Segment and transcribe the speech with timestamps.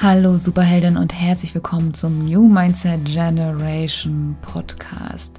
[0.00, 5.36] Hallo Superhelden und herzlich willkommen zum New Mindset Generation Podcast.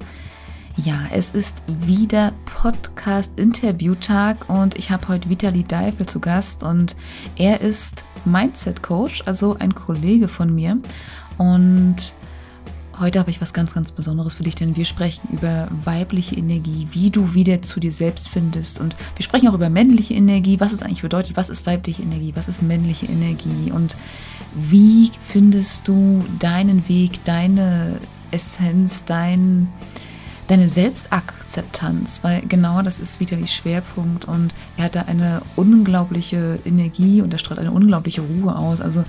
[0.76, 6.94] Ja, es ist wieder Podcast-Interview-Tag und ich habe heute Vitali Deifel zu Gast und
[7.36, 10.76] er ist Mindset-Coach, also ein Kollege von mir.
[11.38, 12.12] Und
[13.00, 16.86] Heute habe ich was ganz, ganz Besonderes für dich, denn wir sprechen über weibliche Energie,
[16.90, 18.78] wie du wieder zu dir selbst findest.
[18.78, 22.32] Und wir sprechen auch über männliche Energie, was es eigentlich bedeutet, was ist weibliche Energie,
[22.34, 23.96] was ist männliche Energie und
[24.54, 27.98] wie findest du deinen Weg, deine
[28.32, 29.68] Essenz, dein,
[30.48, 36.58] deine Selbstakzeptanz, weil genau das ist wieder der Schwerpunkt und er hat da eine unglaubliche
[36.66, 38.82] Energie und er strahlt eine unglaubliche Ruhe aus.
[38.82, 39.04] Also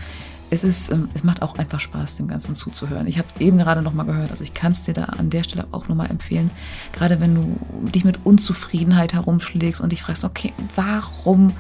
[0.52, 3.08] es ist, ähm, es macht auch einfach Spaß, dem Ganzen zuzuhören.
[3.08, 5.66] Ich habe eben gerade nochmal gehört, also ich kann es dir da an der Stelle
[5.72, 6.52] auch nochmal empfehlen,
[6.92, 11.54] gerade wenn du dich mit Unzufriedenheit herumschlägst und dich fragst, okay, warum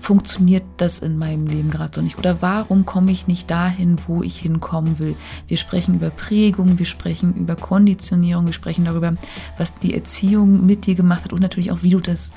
[0.00, 2.18] funktioniert das in meinem Leben gerade so nicht?
[2.18, 5.14] Oder warum komme ich nicht dahin, wo ich hinkommen will?
[5.46, 9.14] Wir sprechen über Prägung, wir sprechen über Konditionierung, wir sprechen darüber,
[9.58, 12.32] was die Erziehung mit dir gemacht hat und natürlich auch, wie du das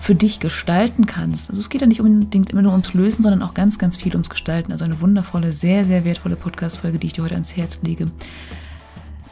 [0.00, 1.48] für dich gestalten kannst.
[1.50, 4.12] Also es geht ja nicht unbedingt immer nur ums Lösen, sondern auch ganz, ganz viel
[4.12, 4.72] ums Gestalten.
[4.72, 8.10] Also eine wundervolle, sehr, sehr wertvolle Podcast-Folge, die ich dir heute ans Herz lege.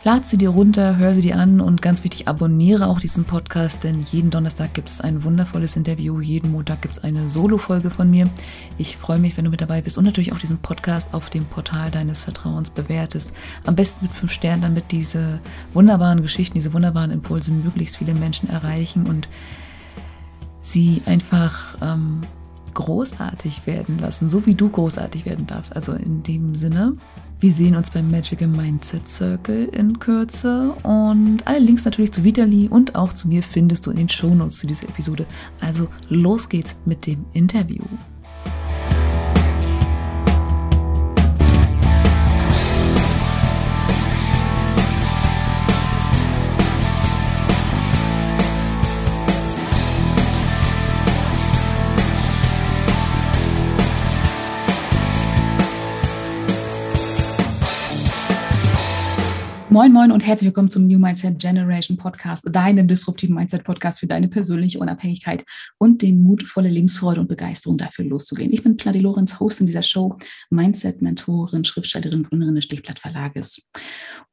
[0.06, 3.84] Lad sie dir runter, hör sie dir an und ganz wichtig, abonniere auch diesen Podcast,
[3.84, 8.11] denn jeden Donnerstag gibt es ein wundervolles Interview, jeden Montag gibt es eine Solo-Folge von
[8.11, 8.28] mir.
[8.77, 11.47] Ich freue mich, wenn du mit dabei bist und natürlich auch diesen Podcast auf dem
[11.47, 13.33] Portal deines Vertrauens bewertest.
[13.65, 15.41] Am besten mit fünf Sternen, damit diese
[15.73, 19.27] wunderbaren Geschichten, diese wunderbaren Impulse möglichst viele Menschen erreichen und
[20.65, 22.23] sie einfach ähm,
[22.73, 25.75] großartig werden lassen, so wie du großartig werden darfst.
[25.77, 26.97] Also in dem Sinne,
[27.39, 32.69] wir sehen uns beim Magical Mindset Circle in Kürze und alle Links natürlich zu Vitali
[32.69, 35.27] und auch zu mir findest du in den Shownotes zu dieser Episode.
[35.61, 37.84] Also los geht's mit dem Interview.
[59.75, 64.07] Moin, moin und herzlich willkommen zum New Mindset Generation Podcast, deinem disruptiven Mindset Podcast für
[64.07, 65.45] deine persönliche Unabhängigkeit
[65.79, 68.53] und den Mut, volle Lebensfreude und Begeisterung dafür loszugehen.
[68.53, 70.17] Ich bin Pladi Lorenz, Host in dieser Show,
[70.51, 73.69] Mindset-Mentorin, Schriftstellerin, Gründerin des Stichblatt Verlages.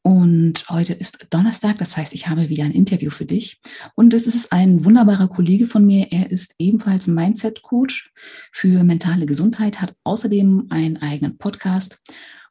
[0.03, 3.59] Und heute ist Donnerstag, das heißt, ich habe wieder ein Interview für dich.
[3.96, 6.12] Und es ist ein wunderbarer Kollege von mir.
[6.12, 8.12] Er ist ebenfalls Mindset-Coach
[8.52, 11.97] für mentale Gesundheit, hat außerdem einen eigenen Podcast.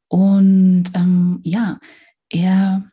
[0.08, 1.78] Und ähm, ja,
[2.30, 2.90] er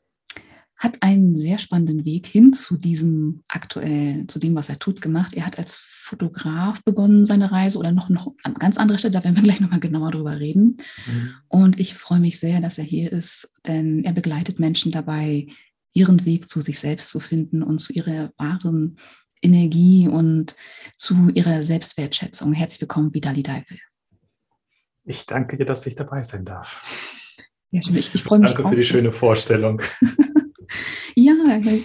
[0.77, 5.33] hat einen sehr spannenden Weg hin zu diesem aktuell, zu dem, was er tut, gemacht.
[5.33, 9.23] Er hat als Fotograf begonnen seine Reise oder noch, noch an ganz anderer Stelle, da
[9.23, 10.77] werden wir gleich nochmal genauer drüber reden.
[11.07, 11.31] Mhm.
[11.47, 15.47] Und ich freue mich sehr, dass er hier ist, denn er begleitet Menschen dabei,
[15.93, 18.97] ihren Weg zu sich selbst zu finden und zu ihrer wahren
[19.41, 20.55] Energie und
[20.95, 22.53] zu ihrer Selbstwertschätzung.
[22.53, 23.79] Herzlich willkommen, Vidali Deifel.
[25.05, 26.83] Ich danke dir, dass ich dabei sein darf.
[27.71, 28.51] Ja, ich, ich freue mich.
[28.51, 29.81] Danke für die schöne Vorstellung.
[31.15, 31.33] ja,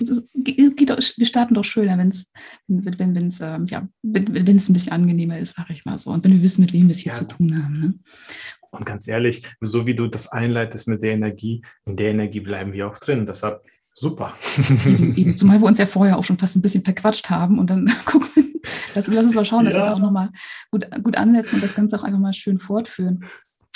[0.09, 2.31] es geht doch, wir starten doch schöner, wenn's,
[2.69, 6.11] wenn es wenn's, ähm, ja, wenn, wenn ein bisschen angenehmer ist, sage ich mal so.
[6.11, 7.19] Und wenn wir wissen, mit wem wir es hier ja.
[7.19, 7.73] zu tun haben.
[7.73, 7.95] Ne?
[8.71, 12.73] Und ganz ehrlich, so wie du das einleitest mit der Energie, in der Energie bleiben
[12.73, 13.27] wir auch drin.
[13.27, 13.63] Deshalb
[13.93, 14.35] super.
[14.87, 15.37] Eben, eben.
[15.37, 18.29] Zumal wir uns ja vorher auch schon fast ein bisschen verquatscht haben und dann gucken
[18.35, 18.45] wir,
[18.95, 19.85] lass, lass uns mal schauen, dass ja.
[19.85, 20.31] wir auch nochmal
[20.71, 23.25] gut, gut ansetzen und das Ganze auch einfach mal schön fortführen.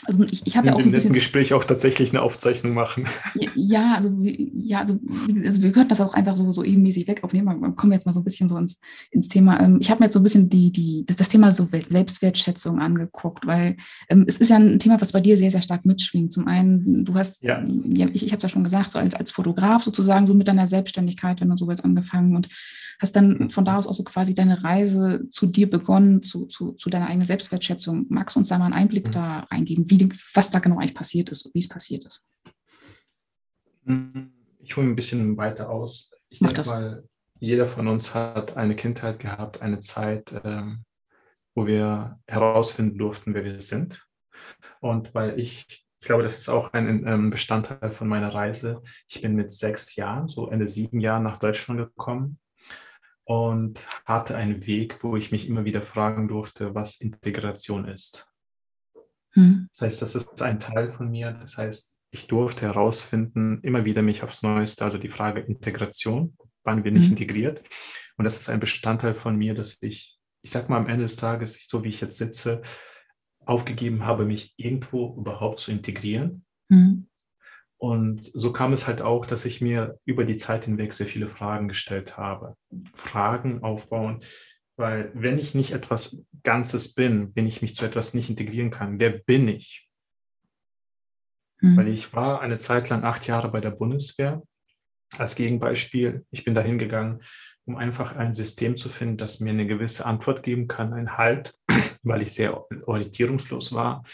[0.07, 3.07] Also ich, ich habe ja auch so ein bisschen Gespräch auch tatsächlich eine Aufzeichnung machen.
[3.55, 4.99] Ja, also ja, also,
[5.45, 7.77] also wir könnten das auch einfach so, so ebenmäßig weg aufnehmen.
[7.77, 8.81] Kommen wir jetzt mal so ein bisschen so ins,
[9.11, 9.61] ins Thema.
[9.61, 12.81] Ähm, ich habe mir jetzt so ein bisschen die, die, das, das Thema so Selbstwertschätzung
[12.81, 13.77] angeguckt, weil
[14.09, 16.33] ähm, es ist ja ein Thema, was bei dir sehr, sehr stark mitschwingt.
[16.33, 19.15] Zum einen, du hast, ja, ja ich, ich habe es ja schon gesagt, so als,
[19.15, 22.49] als Fotograf sozusagen, so mit deiner Selbstständigkeit, wenn du so jetzt angefangen und
[23.01, 23.51] hast dann mhm.
[23.51, 27.09] von da aus auch so quasi deine Reise zu dir begonnen, zu, zu, zu deiner
[27.09, 28.07] eigenen Selbstwertschätzung.
[28.09, 29.13] Magst du uns da mal einen Einblick mhm.
[29.13, 29.96] da reingeben, wie,
[30.35, 32.27] was da genau eigentlich passiert ist und wie es passiert ist?
[33.85, 34.33] Mhm.
[34.61, 36.13] Ich hole ein bisschen weiter aus.
[36.29, 36.69] Ich Mach denke das.
[36.69, 37.05] mal,
[37.39, 40.85] jeder von uns hat eine Kindheit gehabt, eine Zeit, ähm,
[41.55, 44.07] wo wir herausfinden durften, wer wir sind.
[44.81, 45.67] Und weil ich,
[46.01, 48.83] ich glaube, das ist auch ein ähm, Bestandteil von meiner Reise.
[49.09, 52.39] Ich bin mit sechs Jahren, so Ende sieben Jahren nach Deutschland gekommen
[53.25, 58.29] und hatte einen Weg, wo ich mich immer wieder fragen durfte, was Integration ist.
[59.37, 59.69] Hm.
[59.75, 61.33] Das heißt, das ist ein Teil von mir.
[61.33, 66.83] Das heißt, ich durfte herausfinden, immer wieder mich aufs Neueste, also die Frage Integration, wann
[66.83, 67.03] bin hm.
[67.03, 67.63] ich integriert?
[68.17, 71.17] Und das ist ein Bestandteil von mir, dass ich, ich sag mal am Ende des
[71.17, 72.63] Tages, so wie ich jetzt sitze,
[73.45, 76.45] aufgegeben habe, mich irgendwo überhaupt zu integrieren.
[76.69, 77.09] Mhm.
[77.79, 81.29] Und so kam es halt auch, dass ich mir über die Zeit hinweg sehr viele
[81.29, 82.57] Fragen gestellt habe.
[82.95, 84.21] Fragen aufbauen,
[84.77, 89.01] weil wenn ich nicht etwas Ganzes bin, wenn ich mich zu etwas nicht integrieren kann,
[89.01, 89.89] wer bin ich?
[91.61, 91.77] Mhm.
[91.77, 94.43] Weil ich war eine Zeit lang acht Jahre bei der Bundeswehr.
[95.17, 97.23] Als Gegenbeispiel, ich bin dahin gegangen,
[97.65, 101.55] um einfach ein System zu finden, das mir eine gewisse Antwort geben kann, ein Halt,
[102.03, 104.05] weil ich sehr orientierungslos war.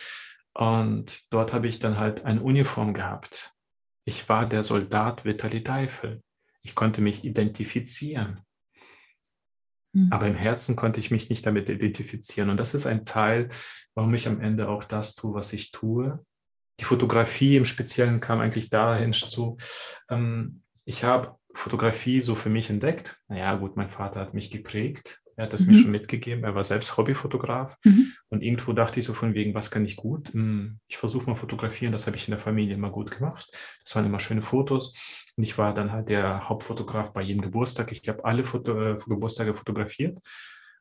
[0.55, 3.53] Und dort habe ich dann halt eine Uniform gehabt.
[4.05, 6.23] Ich war der Soldat Vitali Deifel.
[6.62, 8.41] Ich konnte mich identifizieren.
[9.93, 10.09] Mhm.
[10.11, 12.50] Aber im Herzen konnte ich mich nicht damit identifizieren.
[12.50, 13.50] Und das ist ein Teil,
[13.94, 16.25] warum ich am Ende auch das tue, was ich tue.
[16.81, 19.59] Die Fotografie im Speziellen kam eigentlich dahin zu.
[20.09, 23.19] Ähm, ich habe Fotografie so für mich entdeckt.
[23.29, 25.22] Naja, gut, mein Vater hat mich geprägt.
[25.37, 25.73] Er hat das mhm.
[25.73, 26.44] mir schon mitgegeben.
[26.44, 27.79] Er war selbst Hobbyfotograf.
[27.84, 28.12] Mhm.
[28.29, 30.32] Und irgendwo dachte ich so von wegen, was kann ich gut?
[30.32, 31.93] Hm, ich versuche mal fotografieren.
[31.93, 33.50] Das habe ich in der Familie immer gut gemacht.
[33.84, 34.94] Das waren immer schöne Fotos.
[35.37, 37.93] Und ich war dann halt der Hauptfotograf bei jedem Geburtstag.
[37.93, 40.19] Ich habe alle Foto äh, Geburtstage fotografiert.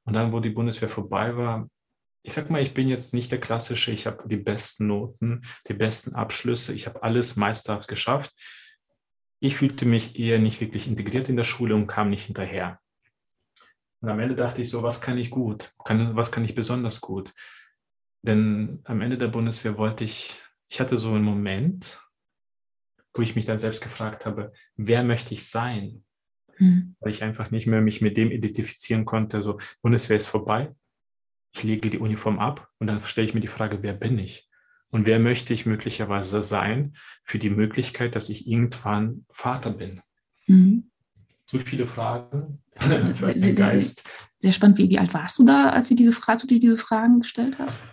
[0.04, 1.70] Und dann, wo die Bundeswehr vorbei war,
[2.24, 3.92] ich sag mal, ich bin jetzt nicht der Klassische.
[3.92, 6.74] Ich habe die besten Noten, die besten Abschlüsse.
[6.74, 8.34] Ich habe alles meisterhaft geschafft.
[9.40, 12.80] Ich fühlte mich eher nicht wirklich integriert in der Schule und kam nicht hinterher.
[14.02, 15.74] Und am Ende dachte ich so, was kann ich gut?
[15.86, 17.34] Kann, was kann ich besonders gut?
[18.24, 20.40] Denn am Ende der Bundeswehr wollte ich,
[20.70, 22.02] ich hatte so einen Moment,
[23.14, 26.04] wo ich mich dann selbst gefragt habe, wer möchte ich sein?
[26.58, 26.96] Mhm.
[27.00, 30.74] Weil ich einfach nicht mehr mich mit dem identifizieren konnte, so Bundeswehr ist vorbei,
[31.54, 34.50] ich lege die Uniform ab und dann stelle ich mir die Frage, wer bin ich?
[34.90, 40.02] Und wer möchte ich möglicherweise sein für die Möglichkeit, dass ich irgendwann Vater bin?
[40.48, 40.92] Mhm.
[41.46, 42.62] So viele Fragen.
[43.20, 44.04] Sehr, sehr, sehr,
[44.36, 44.78] sehr, spannend.
[44.78, 47.84] Wie, wie, alt warst du da, als du diese Frage, du diese Fragen gestellt hast?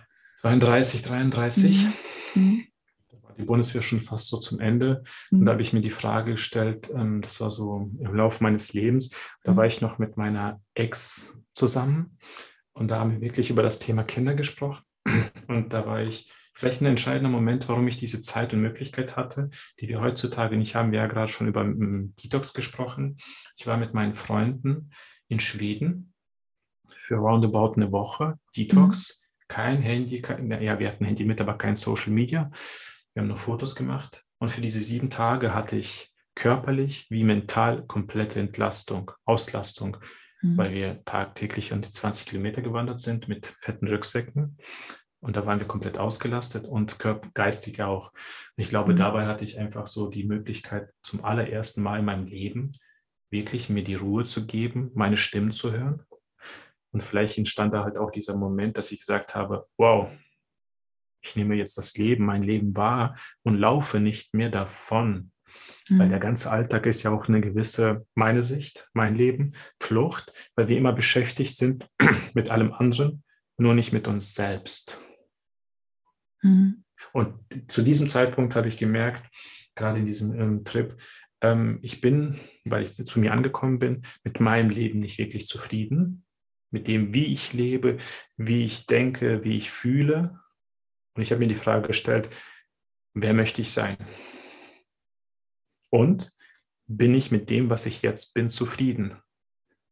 [0.41, 1.85] 32, 33.
[2.33, 2.41] Mhm.
[2.41, 2.63] mhm.
[3.09, 5.03] Da war die Bundeswehr schon fast so zum Ende.
[5.29, 5.39] Mhm.
[5.39, 8.73] Und da habe ich mir die Frage gestellt, ähm, das war so im Laufe meines
[8.73, 9.11] Lebens,
[9.43, 9.57] da mhm.
[9.57, 12.17] war ich noch mit meiner Ex zusammen.
[12.73, 14.83] Und da haben wir wirklich über das Thema Kinder gesprochen.
[15.47, 19.49] Und da war ich vielleicht ein entscheidender Moment, warum ich diese Zeit und Möglichkeit hatte,
[19.79, 20.91] die wir heutzutage nicht haben.
[20.91, 23.17] Wir haben ja gerade schon über um, Detox gesprochen.
[23.55, 24.91] Ich war mit meinen Freunden
[25.29, 26.13] in Schweden
[26.85, 28.37] für roundabout eine Woche.
[28.57, 29.43] Detox, mhm.
[29.47, 32.51] kein Handy, kein, ja, wir hatten Handy mit, aber kein Social Media.
[33.13, 34.25] Wir haben nur Fotos gemacht.
[34.37, 39.95] Und für diese sieben Tage hatte ich körperlich wie mental komplette Entlastung, Auslastung,
[40.41, 40.57] mhm.
[40.57, 44.57] weil wir tagtäglich an die 20 Kilometer gewandert sind mit fetten Rucksäcken.
[45.21, 46.97] Und da waren wir komplett ausgelastet und
[47.33, 48.13] geistig auch.
[48.13, 48.97] Und ich glaube, mhm.
[48.97, 52.73] dabei hatte ich einfach so die Möglichkeit, zum allerersten Mal in meinem Leben
[53.29, 56.03] wirklich mir die Ruhe zu geben, meine Stimmen zu hören.
[56.91, 60.09] Und vielleicht entstand da halt auch dieser Moment, dass ich gesagt habe, wow,
[61.21, 65.31] ich nehme jetzt das Leben, mein Leben wahr und laufe nicht mehr davon.
[65.89, 65.99] Mhm.
[65.99, 70.69] Weil der ganze Alltag ist ja auch eine gewisse, meine Sicht, mein Leben, Flucht, weil
[70.69, 71.87] wir immer beschäftigt sind
[72.33, 73.23] mit allem anderen,
[73.57, 75.01] nur nicht mit uns selbst.
[76.41, 76.83] Mhm.
[77.13, 77.35] Und
[77.67, 79.25] zu diesem Zeitpunkt habe ich gemerkt,
[79.75, 80.97] gerade in diesem ähm, Trip,
[81.41, 86.25] ähm, ich bin, weil ich zu mir angekommen bin, mit meinem Leben nicht wirklich zufrieden,
[86.71, 87.97] mit dem, wie ich lebe,
[88.37, 90.39] wie ich denke, wie ich fühle.
[91.13, 92.29] Und ich habe mir die Frage gestellt,
[93.13, 93.97] wer möchte ich sein?
[95.89, 96.31] Und
[96.87, 99.15] bin ich mit dem, was ich jetzt bin, zufrieden?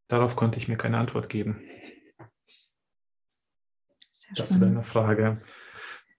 [0.08, 1.62] Darauf konnte ich mir keine Antwort geben.
[4.12, 5.42] Sehr das ist deine Frage.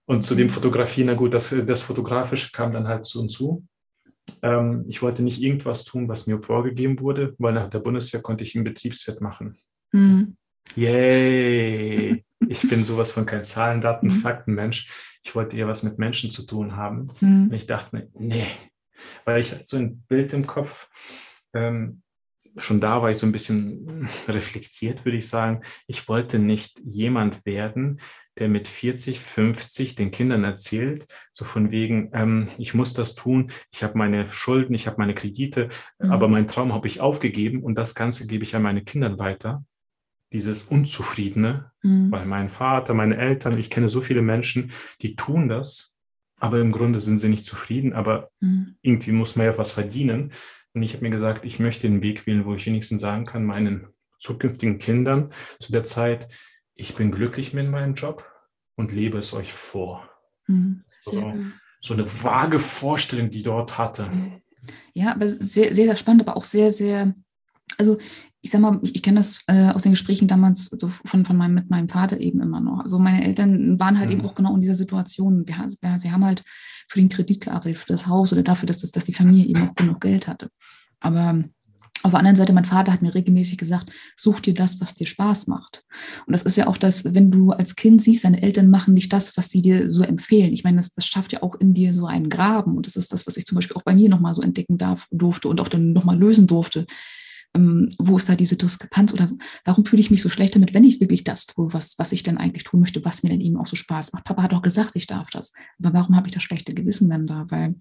[0.09, 3.67] Und zu dem Fotografie, na gut, das, das Fotografische kam dann halt zu und zu.
[4.41, 8.43] Ähm, ich wollte nicht irgendwas tun, was mir vorgegeben wurde, weil nach der Bundeswehr konnte
[8.43, 9.59] ich einen Betriebswirt machen.
[9.91, 10.35] Mhm.
[10.75, 12.25] Yay!
[12.47, 14.11] Ich bin sowas von kein Zahlen, Daten, mhm.
[14.21, 14.89] Fakten Mensch.
[15.23, 17.09] Ich wollte eher was mit Menschen zu tun haben.
[17.19, 17.49] Mhm.
[17.49, 18.47] Und ich dachte mir, nee,
[19.25, 20.89] weil ich hatte so ein Bild im Kopf.
[21.53, 22.01] Ähm,
[22.57, 25.61] schon da war ich so ein bisschen reflektiert, würde ich sagen.
[25.85, 27.99] Ich wollte nicht jemand werden,
[28.39, 33.51] der mit 40, 50 den Kindern erzählt, so von wegen, ähm, ich muss das tun,
[33.71, 35.69] ich habe meine Schulden, ich habe meine Kredite,
[35.99, 36.11] mhm.
[36.11, 39.63] aber meinen Traum habe ich aufgegeben und das Ganze gebe ich an meine Kinder weiter.
[40.31, 42.11] Dieses Unzufriedene, mhm.
[42.11, 45.95] weil mein Vater, meine Eltern, ich kenne so viele Menschen, die tun das,
[46.39, 48.75] aber im Grunde sind sie nicht zufrieden, aber mhm.
[48.81, 50.31] irgendwie muss man ja was verdienen.
[50.73, 53.43] Und ich habe mir gesagt, ich möchte den Weg wählen, wo ich wenigstens sagen kann,
[53.43, 53.87] meinen
[54.19, 56.29] zukünftigen Kindern zu der Zeit,
[56.79, 58.23] ich bin glücklich mit meinem Job
[58.75, 60.09] und lebe es euch vor.
[60.47, 61.33] Mhm, so,
[61.81, 64.09] so, eine vage Vorstellung, die dort hatte.
[64.93, 67.13] Ja, aber sehr, sehr, sehr spannend, aber auch sehr, sehr,
[67.77, 67.97] also
[68.41, 71.35] ich sag mal, ich, ich kenne das äh, aus den Gesprächen damals so von, von
[71.35, 72.79] meinem, mit meinem Vater eben immer noch.
[72.79, 74.19] Also meine Eltern waren halt mhm.
[74.19, 75.45] eben auch genau in dieser Situation.
[75.45, 76.43] Wir, ja, sie haben halt
[76.87, 79.69] für den Kredit gearbeitet, für das Haus oder dafür, dass, das, dass die Familie eben
[79.69, 80.49] auch genug Geld hatte.
[81.01, 81.43] Aber
[82.03, 85.07] auf der anderen Seite, mein Vater hat mir regelmäßig gesagt, such dir das, was dir
[85.07, 85.83] Spaß macht.
[86.25, 89.11] Und das ist ja auch das, wenn du als Kind siehst, deine Eltern machen nicht
[89.11, 90.53] das, was sie dir so empfehlen.
[90.53, 92.77] Ich meine, das, das schafft ja auch in dir so einen Graben.
[92.77, 95.07] Und das ist das, was ich zum Beispiel auch bei mir nochmal so entdecken darf,
[95.11, 96.85] durfte und auch dann nochmal lösen durfte.
[97.55, 99.31] Ähm, wo ist da diese Diskrepanz oder
[99.65, 102.21] warum fühle ich mich so schlecht damit, wenn ich wirklich das tue, was, was ich
[102.21, 104.25] denn eigentlich tun möchte, was mir dann eben auch so Spaß macht.
[104.25, 105.53] Papa hat doch gesagt, ich darf das.
[105.79, 107.47] Aber warum habe ich das schlechte Gewissen dann da?
[107.49, 107.75] Weil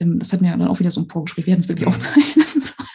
[0.00, 2.46] ähm, das hat mir dann auch wieder so ein Vorgespräch, wir werden es wirklich aufzeichnen.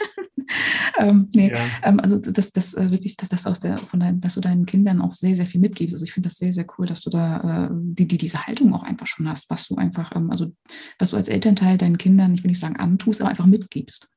[0.97, 1.59] ähm, nee, ja.
[1.83, 4.65] ähm, also das, das äh, wirklich, dass, dass, aus der, von dein, dass du deinen
[4.65, 5.93] Kindern auch sehr, sehr viel mitgibst.
[5.93, 8.73] Also ich finde das sehr, sehr cool, dass du da äh, die, die, diese Haltung
[8.73, 10.51] auch einfach schon hast, was du einfach, ähm, also
[10.99, 14.09] was du als Elternteil deinen Kindern, ich will nicht sagen antust, aber einfach mitgibst.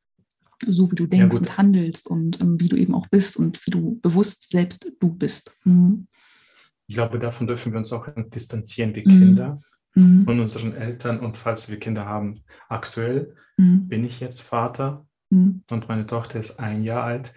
[0.67, 3.65] So wie du denkst ja, und handelst und ähm, wie du eben auch bist und
[3.67, 5.53] wie du bewusst selbst du bist.
[5.65, 6.07] Mhm.
[6.87, 9.09] Ich glaube, davon dürfen wir uns auch distanzieren, wie mhm.
[9.09, 9.61] Kinder
[9.95, 10.25] mhm.
[10.25, 12.43] von unseren Eltern und falls wir Kinder haben.
[12.69, 13.89] Aktuell mhm.
[13.89, 15.63] bin ich jetzt Vater Mhm.
[15.71, 17.33] Und meine Tochter ist ein Jahr alt.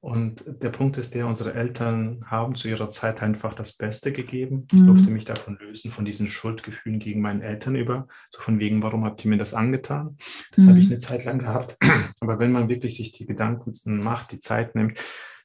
[0.00, 4.66] Und der Punkt ist der, unsere Eltern haben zu ihrer Zeit einfach das Beste gegeben.
[4.72, 4.86] Ich mhm.
[4.86, 8.08] durfte mich davon lösen, von diesen Schuldgefühlen gegen meinen Eltern über.
[8.30, 10.18] So von wegen, warum habt ihr mir das angetan?
[10.56, 10.70] Das mhm.
[10.70, 11.76] habe ich eine Zeit lang gehabt.
[12.20, 13.72] Aber wenn man wirklich sich die Gedanken
[14.02, 15.00] macht, die Zeit nimmt,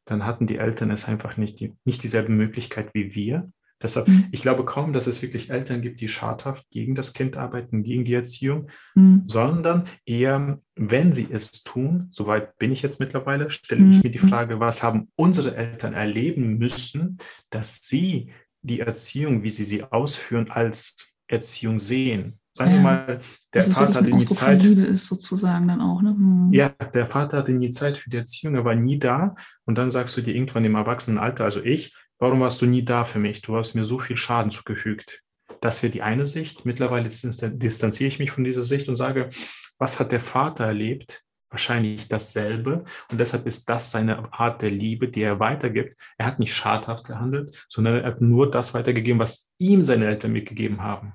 [0.05, 3.51] dann hatten die Eltern es einfach nicht, die, nicht dieselbe Möglichkeit wie wir.
[3.81, 4.25] Deshalb, mhm.
[4.31, 8.05] ich glaube kaum, dass es wirklich Eltern gibt, die schadhaft gegen das Kind arbeiten, gegen
[8.05, 9.23] die Erziehung, mhm.
[9.27, 13.91] sondern eher, wenn sie es tun, soweit bin ich jetzt mittlerweile, stelle mhm.
[13.91, 17.19] ich mir die Frage, was haben unsere Eltern erleben müssen,
[17.51, 18.31] dass sie
[18.63, 22.39] die Erziehung, wie sie sie ausführen, als Erziehung sehen.
[22.53, 23.21] Sagen wir mal,
[23.53, 24.63] der Vater hatte nie Zeit.
[24.63, 26.09] Liebe ist sozusagen dann auch, ne?
[26.09, 26.49] Hm.
[26.51, 29.35] Ja, der Vater hatte nie Zeit für die Erziehung, er war nie da.
[29.65, 33.03] Und dann sagst du dir irgendwann im Erwachsenenalter, also ich, Warum warst du nie da
[33.03, 33.41] für mich?
[33.41, 35.23] Du hast mir so viel Schaden zugefügt.
[35.61, 36.65] Das wäre die eine Sicht.
[36.65, 39.29] Mittlerweile distanziere ich mich von dieser Sicht und sage,
[39.77, 41.23] was hat der Vater erlebt?
[41.49, 42.83] Wahrscheinlich dasselbe.
[43.09, 45.99] Und deshalb ist das seine Art der Liebe, die er weitergibt.
[46.17, 50.33] Er hat nicht schadhaft gehandelt, sondern er hat nur das weitergegeben, was ihm seine Eltern
[50.33, 51.13] mitgegeben haben.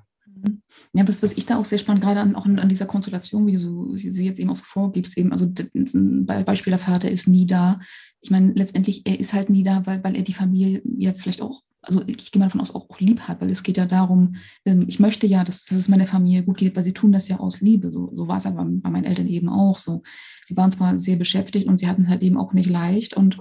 [0.93, 3.53] Ja, was, was ich da auch sehr spannend, gerade an, auch an dieser Konstellation, wie
[3.53, 7.47] du sie jetzt eben auch so vorgibst, eben, also ein Beispiel der Vater ist nie
[7.47, 7.79] da.
[8.21, 11.41] Ich meine, letztendlich, er ist halt nie da, weil, weil er die Familie ja vielleicht
[11.41, 13.85] auch, also ich gehe mal davon aus, auch, auch lieb hat, weil es geht ja
[13.85, 14.35] darum,
[14.65, 17.27] ähm, ich möchte ja, dass, dass es meiner Familie gut geht, weil sie tun das
[17.27, 17.91] ja aus Liebe.
[17.91, 20.03] So, so war es aber bei meinen Eltern eben auch so.
[20.45, 23.39] Sie waren zwar sehr beschäftigt und sie hatten es halt eben auch nicht leicht und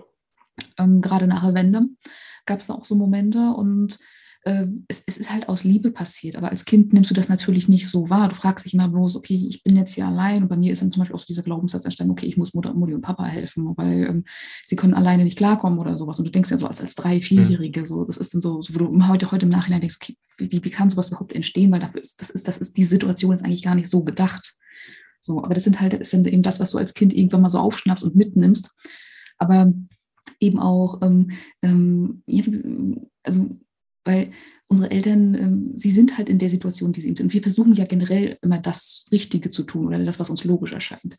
[0.78, 1.88] ähm, gerade nach der Wende
[2.46, 3.98] gab es auch so Momente und
[4.44, 6.34] es, es, ist halt aus Liebe passiert.
[6.34, 8.28] Aber als Kind nimmst du das natürlich nicht so wahr.
[8.28, 10.42] Du fragst dich immer bloß, okay, ich bin jetzt hier allein.
[10.42, 12.52] Und bei mir ist dann zum Beispiel auch so dieser Glaubenssatz entstanden, okay, ich muss
[12.52, 14.24] Mutter, Mutti und Papa helfen, weil ähm,
[14.64, 16.18] sie können alleine nicht klarkommen oder sowas.
[16.18, 18.74] Und du denkst ja so als, als drei, vierjährige, so, das ist dann so, so
[18.74, 21.70] wo du heute, heute im Nachhinein denkst, okay, wie, wie kann sowas überhaupt entstehen?
[21.70, 24.56] Weil dafür ist, das ist, das ist, die Situation ist eigentlich gar nicht so gedacht.
[25.20, 27.50] So, aber das sind halt, das sind eben das, was du als Kind irgendwann mal
[27.50, 28.70] so aufschnappst und mitnimmst.
[29.38, 29.72] Aber
[30.40, 31.30] eben auch, ähm,
[31.62, 32.22] ähm,
[33.22, 33.56] also
[34.04, 34.30] weil
[34.68, 37.20] unsere Eltern, ähm, sie sind halt in der Situation, die sie sind.
[37.20, 40.72] Und wir versuchen ja generell immer das Richtige zu tun oder das, was uns logisch
[40.72, 41.16] erscheint.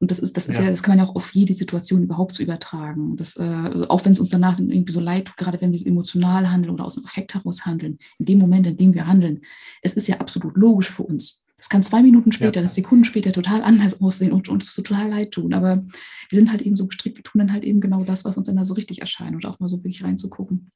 [0.00, 2.02] Und das ist, das ist ja, ja das kann man ja auch auf jede Situation
[2.02, 3.16] überhaupt so übertragen.
[3.16, 6.50] Das, äh, auch wenn es uns danach irgendwie so leid tut, gerade wenn wir emotional
[6.50, 9.40] handeln oder aus dem Affekt heraus handeln, in dem Moment, in dem wir handeln,
[9.82, 11.42] es ist ja absolut logisch für uns.
[11.56, 12.68] Das kann zwei Minuten später, ja.
[12.68, 15.54] Sekunden später total anders aussehen und uns total leid tun.
[15.54, 15.82] Aber
[16.28, 18.48] wir sind halt eben so gestrickt, wir tun dann halt eben genau das, was uns
[18.48, 20.70] dann da so richtig erscheint und auch mal so wirklich reinzugucken.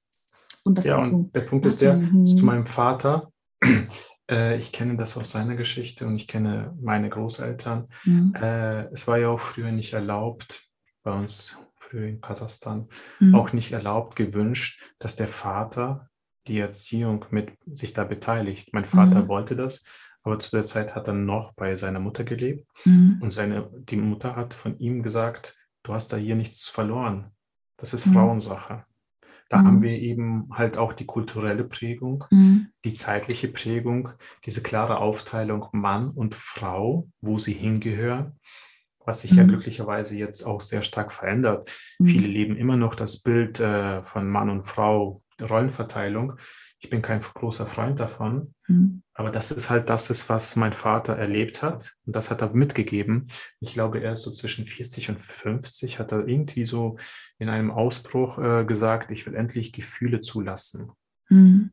[0.68, 2.26] Und das ja, und so der Punkt ist der, mhm.
[2.26, 3.32] zu meinem Vater,
[4.30, 7.88] äh, ich kenne das aus seiner Geschichte und ich kenne meine Großeltern.
[8.04, 8.34] Mhm.
[8.34, 10.62] Äh, es war ja auch früher nicht erlaubt,
[11.02, 13.34] bei uns früher in Kasachstan, mhm.
[13.34, 16.10] auch nicht erlaubt, gewünscht, dass der Vater
[16.46, 18.74] die Erziehung mit sich da beteiligt.
[18.74, 19.28] Mein Vater mhm.
[19.28, 19.84] wollte das,
[20.22, 23.20] aber zu der Zeit hat er noch bei seiner Mutter gelebt mhm.
[23.22, 27.32] und seine, die Mutter hat von ihm gesagt, du hast da hier nichts verloren.
[27.78, 28.12] Das ist mhm.
[28.12, 28.84] Frauensache.
[29.48, 29.66] Da mhm.
[29.66, 32.68] haben wir eben halt auch die kulturelle Prägung, mhm.
[32.84, 34.10] die zeitliche Prägung,
[34.44, 38.38] diese klare Aufteilung Mann und Frau, wo sie hingehören,
[39.04, 39.38] was sich mhm.
[39.38, 41.70] ja glücklicherweise jetzt auch sehr stark verändert.
[41.98, 42.06] Mhm.
[42.06, 46.34] Viele leben immer noch das Bild äh, von Mann und Frau, Rollenverteilung.
[46.80, 49.02] Ich bin kein großer Freund davon, mhm.
[49.12, 52.52] aber das ist halt das, ist, was mein Vater erlebt hat und das hat er
[52.52, 53.30] mitgegeben.
[53.58, 56.96] Ich glaube, er ist so zwischen 40 und 50, hat er irgendwie so
[57.38, 60.92] in einem Ausbruch äh, gesagt, ich will endlich Gefühle zulassen.
[61.28, 61.72] Mhm.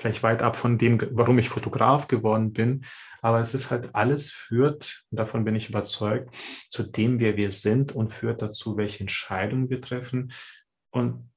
[0.00, 2.86] Vielleicht weit ab von dem, warum ich Fotograf geworden bin,
[3.20, 6.34] Aber es ist halt alles führt, davon bin ich überzeugt,
[6.70, 10.32] zu dem, wer wir sind und führt dazu, welche Entscheidungen wir treffen.
[10.90, 11.29] Und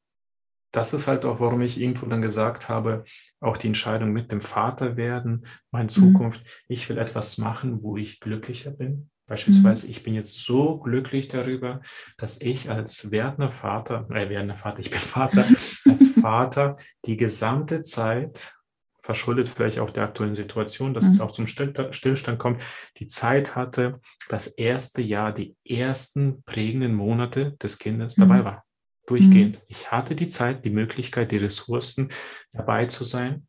[0.74, 3.06] das ist halt auch, warum ich irgendwo dann gesagt habe,
[3.40, 5.90] auch die Entscheidung mit dem Vater werden, meine mhm.
[5.90, 6.44] Zukunft.
[6.44, 6.50] Mhm.
[6.68, 9.10] Ich will etwas machen, wo ich glücklicher bin.
[9.28, 9.92] Beispielsweise, mhm.
[9.92, 11.82] ich bin jetzt so glücklich darüber,
[12.18, 15.46] dass ich als werdender Vater, äh, werdender Vater, ich bin Vater,
[15.86, 18.54] als Vater die gesamte Zeit
[19.02, 21.12] verschuldet vielleicht auch der aktuellen Situation, dass mhm.
[21.12, 22.62] es auch zum Stillstand kommt,
[22.98, 24.00] die Zeit hatte,
[24.30, 28.22] das erste Jahr, die ersten prägenden Monate des Kindes mhm.
[28.22, 28.64] dabei war.
[29.06, 29.58] Durchgehend.
[29.58, 29.62] Mhm.
[29.68, 32.10] Ich hatte die Zeit, die Möglichkeit, die Ressourcen
[32.52, 33.46] dabei zu sein.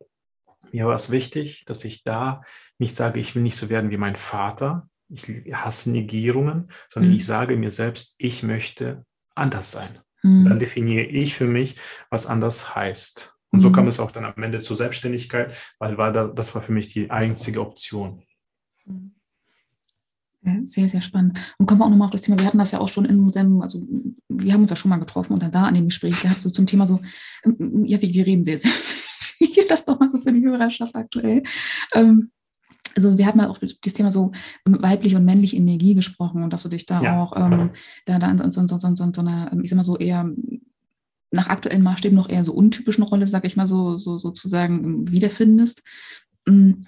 [0.73, 2.42] Mir war es wichtig, dass ich da
[2.78, 4.88] nicht sage, ich will nicht so werden wie mein Vater.
[5.08, 7.16] Ich hasse Negierungen, sondern mhm.
[7.16, 10.00] ich sage mir selbst, ich möchte anders sein.
[10.23, 10.49] Mhm.
[10.49, 11.76] Dann definiere ich für mich,
[12.11, 13.37] was anders heißt.
[13.50, 13.90] Und so kam mhm.
[13.90, 17.11] es auch dann am Ende zur Selbstständigkeit, weil war da, das war für mich die
[17.11, 18.25] einzige Option.
[20.44, 21.38] Sehr, sehr, sehr spannend.
[21.58, 23.18] Und kommen wir auch nochmal auf das Thema, wir hatten das ja auch schon in
[23.18, 23.82] unserem, also
[24.28, 26.50] wir haben uns ja schon mal getroffen und dann da an dem Gespräch gehabt, so
[26.50, 27.00] zum Thema so,
[27.44, 30.94] ähm, ja, wir, wir reden sehr, sehr viel, das doch mal so für die Hörerschaft
[30.94, 31.42] aktuell.
[31.94, 32.30] Ähm,
[32.96, 34.32] also wir haben ja auch das Thema so
[34.64, 37.20] weibliche und männliche Energie gesprochen und dass du dich da ja.
[37.20, 37.70] auch ähm,
[38.04, 40.30] da, da in so, so, so, so, so einer, ich sag mal so eher
[41.32, 45.82] nach aktuellen Maßstäben noch eher so untypischen Rolle, sag ich mal so, so sozusagen wiederfindest.
[46.46, 46.84] Mm,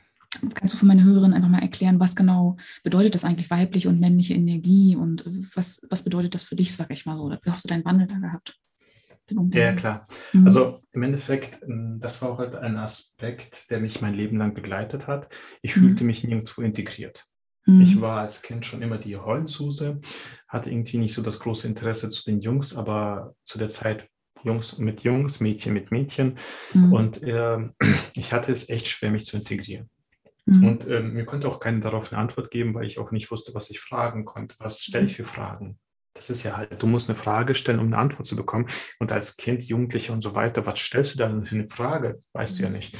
[0.54, 4.00] kannst du für meine Hörerin einfach mal erklären, was genau bedeutet das eigentlich weibliche und
[4.00, 5.24] männliche Energie und
[5.54, 7.30] was, was bedeutet das für dich, sag ich mal so?
[7.30, 8.58] Wie hast du deinen Wandel da gehabt?
[9.50, 10.06] Ja, klar.
[10.32, 10.46] Mhm.
[10.46, 14.54] Also im Endeffekt, mm, das war auch halt ein Aspekt, der mich mein Leben lang
[14.54, 15.34] begleitet hat.
[15.62, 15.80] Ich mhm.
[15.80, 17.26] fühlte mich nirgendwo integriert.
[17.66, 17.80] Mhm.
[17.80, 20.00] Ich war als Kind schon immer die Heulsuse,
[20.46, 24.08] hatte irgendwie nicht so das große Interesse zu den Jungs, aber zu der Zeit
[24.44, 26.36] Jungs mit Jungs, Mädchen mit Mädchen.
[26.72, 26.92] Mhm.
[26.92, 27.58] Und äh,
[28.14, 29.90] ich hatte es echt schwer, mich zu integrieren.
[30.46, 30.68] Mhm.
[30.68, 33.54] Und äh, mir konnte auch keiner darauf eine Antwort geben, weil ich auch nicht wusste,
[33.54, 34.54] was ich fragen konnte.
[34.58, 35.78] Was stelle ich für Fragen?
[36.14, 38.66] Das ist ja halt, du musst eine Frage stellen, um eine Antwort zu bekommen.
[38.98, 42.18] Und als Kind, Jugendlicher und so weiter, was stellst du dann für eine Frage?
[42.32, 42.96] Weißt du ja nicht.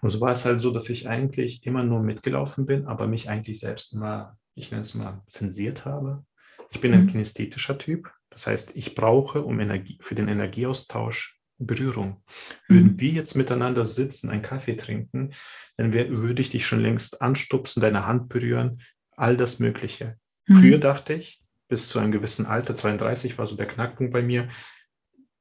[0.00, 3.28] Und so war es halt so, dass ich eigentlich immer nur mitgelaufen bin, aber mich
[3.28, 6.24] eigentlich selbst immer, ich nenne es mal, zensiert habe.
[6.70, 7.08] Ich bin ein mhm.
[7.08, 8.10] kinesthetischer Typ.
[8.30, 12.22] Das heißt, ich brauche um Energie, für den Energieaustausch Berührung.
[12.68, 13.00] Würden mhm.
[13.00, 15.32] wir jetzt miteinander sitzen, einen Kaffee trinken,
[15.76, 18.80] dann wär, würde ich dich schon längst anstupsen, deine Hand berühren,
[19.16, 20.16] all das Mögliche.
[20.46, 20.60] Mhm.
[20.60, 24.48] Früher dachte ich, bis zu einem gewissen Alter, 32 war so der Knackpunkt bei mir,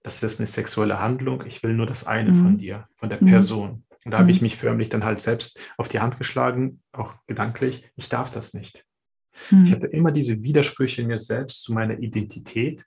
[0.03, 2.41] das ist eine sexuelle Handlung, ich will nur das eine mhm.
[2.41, 3.27] von dir, von der mhm.
[3.27, 3.83] Person.
[4.03, 4.45] Und da habe ich mhm.
[4.45, 8.85] mich förmlich dann halt selbst auf die Hand geschlagen, auch gedanklich, ich darf das nicht.
[9.51, 9.65] Mhm.
[9.65, 12.85] Ich hatte immer diese Widersprüche in mir selbst zu meiner Identität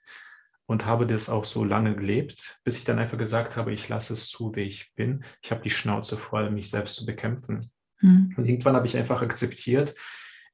[0.65, 4.13] und habe das auch so lange gelebt, bis ich dann einfach gesagt habe, ich lasse
[4.13, 5.23] es zu, wie ich bin.
[5.41, 7.71] Ich habe die Schnauze voll, mich selbst zu bekämpfen.
[7.99, 8.33] Mhm.
[8.37, 9.95] Und irgendwann habe ich einfach akzeptiert,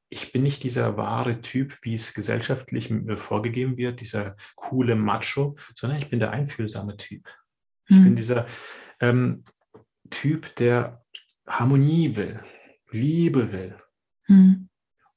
[0.09, 5.99] ich bin nicht dieser wahre Typ, wie es gesellschaftlich vorgegeben wird, dieser coole Macho, sondern
[5.99, 7.27] ich bin der einfühlsame Typ.
[7.87, 8.03] Ich mhm.
[8.03, 8.45] bin dieser
[9.01, 9.43] ähm,
[10.09, 11.03] Typ, der
[11.45, 12.39] Harmonie will,
[12.89, 13.77] Liebe will.
[14.27, 14.66] Mhm.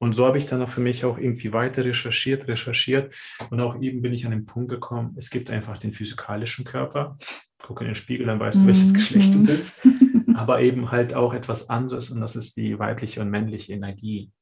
[0.01, 3.15] Und so habe ich dann auch für mich auch irgendwie weiter recherchiert, recherchiert.
[3.51, 7.19] Und auch eben bin ich an den Punkt gekommen, es gibt einfach den physikalischen Körper.
[7.59, 8.95] Guck in den Spiegel, dann weißt du, welches mhm.
[8.95, 9.87] Geschlecht du bist.
[10.35, 14.33] Aber eben halt auch etwas anderes und das ist die weibliche und männliche Energie.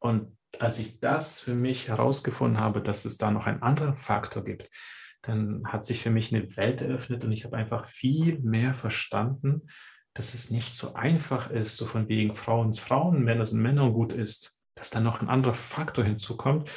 [0.00, 4.44] Und als ich das für mich herausgefunden habe, dass es da noch einen anderen Faktor
[4.44, 4.68] gibt,
[5.22, 9.62] dann hat sich für mich eine Welt eröffnet und ich habe einfach viel mehr verstanden,
[10.16, 13.84] dass es nicht so einfach ist, so von wegen Frauen sind Frauen, Männer sind Männer
[13.84, 16.70] und gut ist, dass da noch ein anderer Faktor hinzukommt.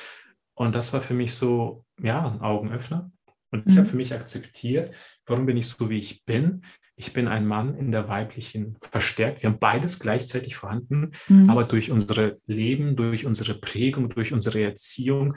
[0.56, 3.12] Und das war für mich so, ja, ein Augenöffner.
[3.52, 3.80] Und ich mhm.
[3.80, 4.94] habe für mich akzeptiert,
[5.26, 6.64] warum bin ich so, wie ich bin.
[6.96, 9.42] Ich bin ein Mann in der weiblichen verstärkt.
[9.42, 11.50] Wir haben beides gleichzeitig vorhanden, mhm.
[11.50, 15.36] aber durch unsere Leben, durch unsere Prägung, durch unsere Erziehung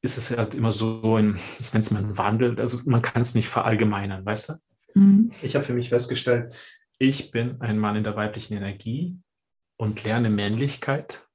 [0.00, 2.58] ist es halt immer so ein, ich nenne es mal ein Wandel.
[2.58, 4.54] Also man kann es nicht verallgemeinern, weißt du?
[4.94, 5.30] Mhm.
[5.42, 6.54] Ich habe für mich festgestellt,
[7.02, 9.18] ich bin ein Mann in der weiblichen Energie
[9.76, 11.26] und lerne Männlichkeit.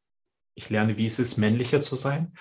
[0.56, 2.32] Ich lerne, wie es ist, männlicher zu sein.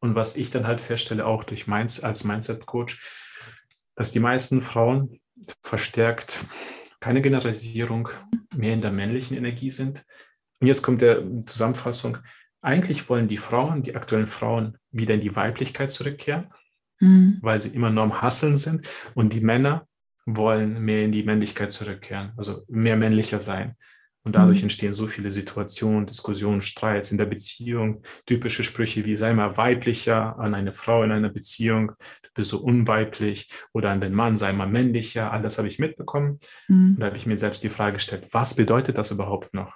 [0.00, 3.00] Und was ich dann halt feststelle, auch durch meins als Mindset-Coach,
[3.94, 5.20] dass die meisten Frauen
[5.62, 6.44] verstärkt,
[6.98, 8.08] keine Generalisierung,
[8.56, 10.04] mehr in der männlichen Energie sind.
[10.58, 12.18] Und jetzt kommt der Zusammenfassung.
[12.60, 16.52] Eigentlich wollen die Frauen, die aktuellen Frauen, wieder in die Weiblichkeit zurückkehren,
[16.98, 17.38] mhm.
[17.40, 18.88] weil sie immer nur am Hasseln sind.
[19.14, 19.86] Und die Männer
[20.26, 23.76] wollen mehr in die Männlichkeit zurückkehren, also mehr männlicher sein.
[24.26, 24.64] Und dadurch mhm.
[24.64, 30.38] entstehen so viele Situationen, Diskussionen, Streits in der Beziehung, typische Sprüche wie sei mal weiblicher
[30.38, 34.54] an eine Frau in einer Beziehung, du bist so unweiblich oder an den Mann sei
[34.54, 35.30] mal männlicher.
[35.30, 36.40] All das habe ich mitbekommen.
[36.68, 36.94] Mhm.
[36.94, 39.74] Und da habe ich mir selbst die Frage gestellt, was bedeutet das überhaupt noch?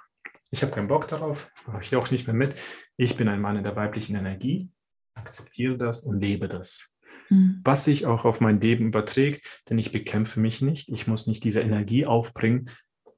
[0.51, 2.55] ich habe keinen Bock darauf, mache ich auch nicht mehr mit.
[2.97, 4.69] Ich bin ein Mann in der weiblichen Energie,
[5.13, 6.93] akzeptiere das und lebe das.
[7.29, 7.61] Mhm.
[7.63, 10.89] Was sich auch auf mein Leben überträgt, denn ich bekämpfe mich nicht.
[10.89, 12.69] Ich muss nicht diese Energie aufbringen,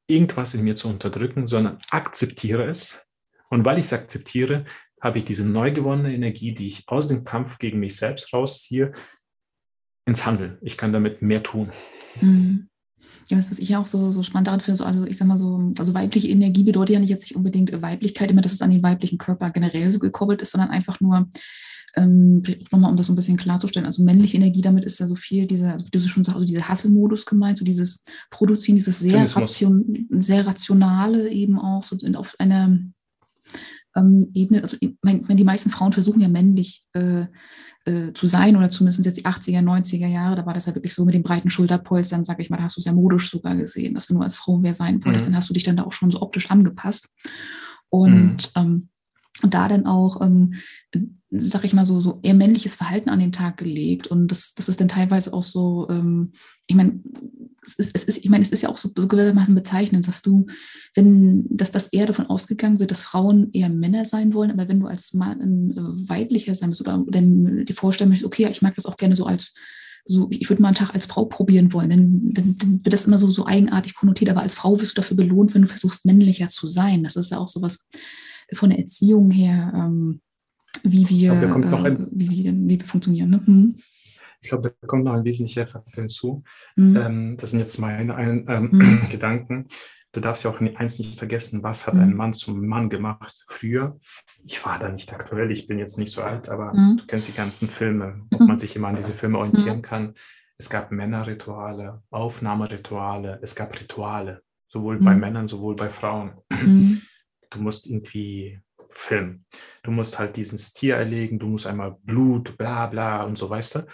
[0.08, 3.06] irgendwas in mir zu unterdrücken, sondern akzeptiere es.
[3.50, 4.66] Und weil ich es akzeptiere,
[5.02, 8.94] habe ich diese neu gewonnene Energie, die ich aus dem Kampf gegen mich selbst rausziehe,
[10.06, 10.58] ins Handeln.
[10.62, 11.72] Ich kann damit mehr tun.
[12.22, 12.68] Mhm.
[13.28, 15.38] Ja, was, was ich auch so, so spannend daran finde, so, also ich sag mal
[15.38, 18.72] so, also weibliche Energie bedeutet ja nicht jetzt nicht unbedingt Weiblichkeit, immer, dass es an
[18.72, 21.30] den weiblichen Körper generell so gekoppelt ist, sondern einfach nur,
[21.96, 25.16] ähm, nochmal um das so ein bisschen klarzustellen, also männliche Energie, damit ist ja so
[25.16, 29.00] viel dieser, also wie du schon sagst, also dieser Hasselmodus gemeint, so dieses Produzieren, dieses
[29.00, 32.80] sehr, ration, sehr rationale eben auch, so auf einer
[33.96, 37.26] ähm, Ebene, also ich meine, die meisten Frauen versuchen ja männlich äh,
[37.86, 40.94] äh, zu sein oder zumindest jetzt die 80er, 90er Jahre, da war das ja wirklich
[40.94, 43.96] so mit den breiten Schulterpolstern, sag ich mal, da hast du sehr modisch sogar gesehen,
[43.96, 45.32] dass wenn du als Frau wer sein wolltest, mhm.
[45.32, 47.10] dann hast du dich dann da auch schon so optisch angepasst.
[47.90, 48.62] Und mhm.
[48.62, 48.90] ähm,
[49.44, 50.54] da dann auch ähm,
[51.32, 54.08] sag ich mal so, so eher männliches Verhalten an den Tag gelegt.
[54.08, 56.34] Und das, das ist dann teilweise auch so, ähm,
[56.68, 57.00] ich meine,
[57.64, 60.22] es ist, es ist, ich meine, es ist ja auch so, so gewissermaßen bezeichnend, dass
[60.22, 60.48] du,
[60.94, 64.82] wenn, dass das eher davon ausgegangen wird, dass Frauen eher Männer sein wollen, aber wenn
[64.82, 68.76] du als Mann äh, weiblicher sein willst oder, oder dir vorstellen möchtest, okay, ich mag
[68.76, 69.54] das auch gerne so als
[70.06, 73.06] so, ich würde mal einen Tag als Frau probieren wollen, dann, dann, dann, wird das
[73.06, 76.06] immer so, so eigenartig konnotiert, aber als Frau wirst du dafür belohnt, wenn du versuchst,
[76.06, 77.04] männlicher zu sein.
[77.04, 77.88] Das ist ja auch so was
[78.54, 80.22] von der Erziehung her, ähm,
[80.84, 83.30] wie wir, glaub, äh, wie, wie, wie, wir funktionieren.
[83.30, 83.42] Ne?
[83.46, 83.76] Hm.
[84.42, 86.44] Ich glaube, da kommt noch ein wesentlicher Faktor hinzu.
[86.76, 86.98] Mhm.
[86.98, 89.02] Ähm, das sind jetzt meine ein, ähm, mhm.
[89.10, 89.68] Gedanken.
[90.14, 92.02] Du darfst ja auch eins nicht vergessen, was hat mhm.
[92.02, 93.98] ein Mann zum Mann gemacht früher?
[94.44, 96.98] Ich war da nicht aktuell, ich bin jetzt nicht so alt, aber mhm.
[96.98, 99.84] du kennst die ganzen Filme, ob man sich immer an diese Filme orientieren mhm.
[99.84, 100.14] kann.
[100.58, 105.20] Es gab Männerrituale, Aufnahmerituale, es gab Rituale, sowohl bei mhm.
[105.20, 106.34] Männern, sowohl bei Frauen.
[106.50, 108.60] Du musst irgendwie
[108.92, 109.46] Film.
[109.84, 113.76] Du musst halt dieses Tier erlegen, du musst einmal Blut, bla bla und so, weißt
[113.76, 113.88] du?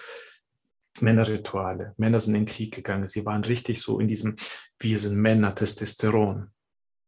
[1.02, 1.94] Männerrituale.
[1.98, 3.08] Männer sind in den Krieg gegangen.
[3.08, 4.36] Sie waren richtig so in diesem,
[4.80, 6.50] wir sind Männer, Testosteron.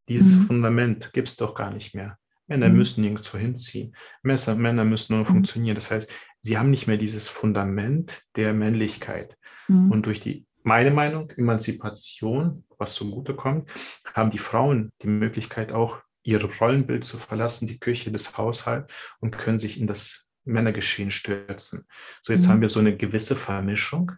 [0.08, 0.41] Dieses mhm.
[0.43, 2.17] Fundament gibt es doch gar nicht mehr.
[2.47, 2.78] Männer mhm.
[2.78, 3.95] müssen nirgendwo hinziehen.
[4.23, 5.28] Messer, Männer müssen nur mhm.
[5.28, 5.75] funktionieren.
[5.75, 9.38] Das heißt, sie haben nicht mehr dieses Fundament der Männlichkeit.
[9.67, 9.91] Mhm.
[9.91, 13.69] Und durch die, meine Meinung, Emanzipation, was zugute kommt,
[14.13, 15.99] haben die Frauen die Möglichkeit auch
[16.30, 21.86] ihr Rollenbild zu verlassen, die Küche, das Haushalt und können sich in das Männergeschehen stürzen.
[22.22, 22.52] So, jetzt mhm.
[22.52, 24.12] haben wir so eine gewisse Vermischung,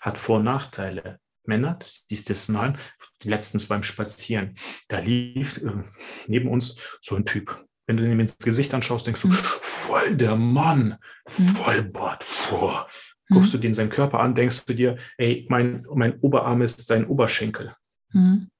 [0.00, 1.18] hat Vor- und Nachteile.
[1.44, 2.76] Männer, das ist das Nein,
[3.22, 4.56] letztens beim Spazieren,
[4.88, 5.84] da lief äh,
[6.26, 7.64] neben uns so ein Typ.
[7.86, 9.32] Wenn du ihm ins Gesicht anschaust, denkst du, mhm.
[9.32, 10.98] voll der Mann,
[11.38, 11.44] mhm.
[11.44, 12.88] voll Bart, vor.
[13.28, 13.58] Guckst mhm.
[13.58, 17.76] du den seinen Körper an, denkst du dir, ey, mein, mein Oberarm ist sein Oberschenkel.
[18.12, 18.50] Mhm.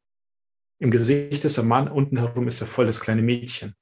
[0.79, 3.75] Im Gesicht ist der Mann, unten herum ist er voll das kleine Mädchen.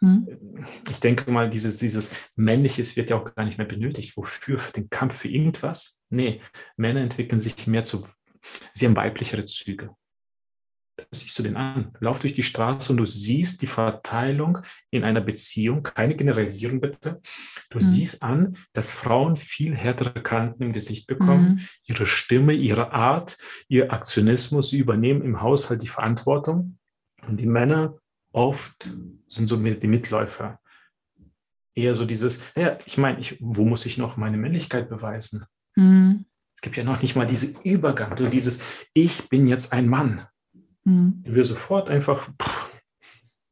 [0.00, 0.66] Mhm.
[0.90, 4.16] Ich denke mal, dieses, dieses Männliches wird ja auch gar nicht mehr benötigt.
[4.16, 4.58] Wofür?
[4.58, 6.04] Für den Kampf für irgendwas?
[6.10, 6.40] Nee,
[6.76, 8.06] Männer entwickeln sich mehr zu,
[8.74, 9.94] sie haben weiblichere Züge
[11.10, 11.92] siehst du den an.
[12.00, 14.58] Lauf durch die Straße und du siehst die Verteilung
[14.90, 17.20] in einer Beziehung, keine Generalisierung bitte.
[17.70, 17.82] Du mhm.
[17.82, 21.60] siehst an, dass Frauen viel härtere Kanten im Gesicht bekommen, mhm.
[21.84, 23.38] ihre Stimme, ihre Art,
[23.68, 26.78] ihr Aktionismus, sie übernehmen im Haushalt die Verantwortung.
[27.26, 27.98] Und die Männer
[28.32, 28.90] oft
[29.28, 30.60] sind so die Mitläufer.
[31.74, 35.46] Eher so dieses, ja, ich meine, ich, wo muss ich noch meine Männlichkeit beweisen?
[35.74, 36.26] Mhm.
[36.54, 38.60] Es gibt ja noch nicht mal diesen Übergang, so dieses,
[38.92, 40.26] ich bin jetzt ein Mann.
[40.84, 41.22] Mhm.
[41.24, 42.28] Wir sofort einfach.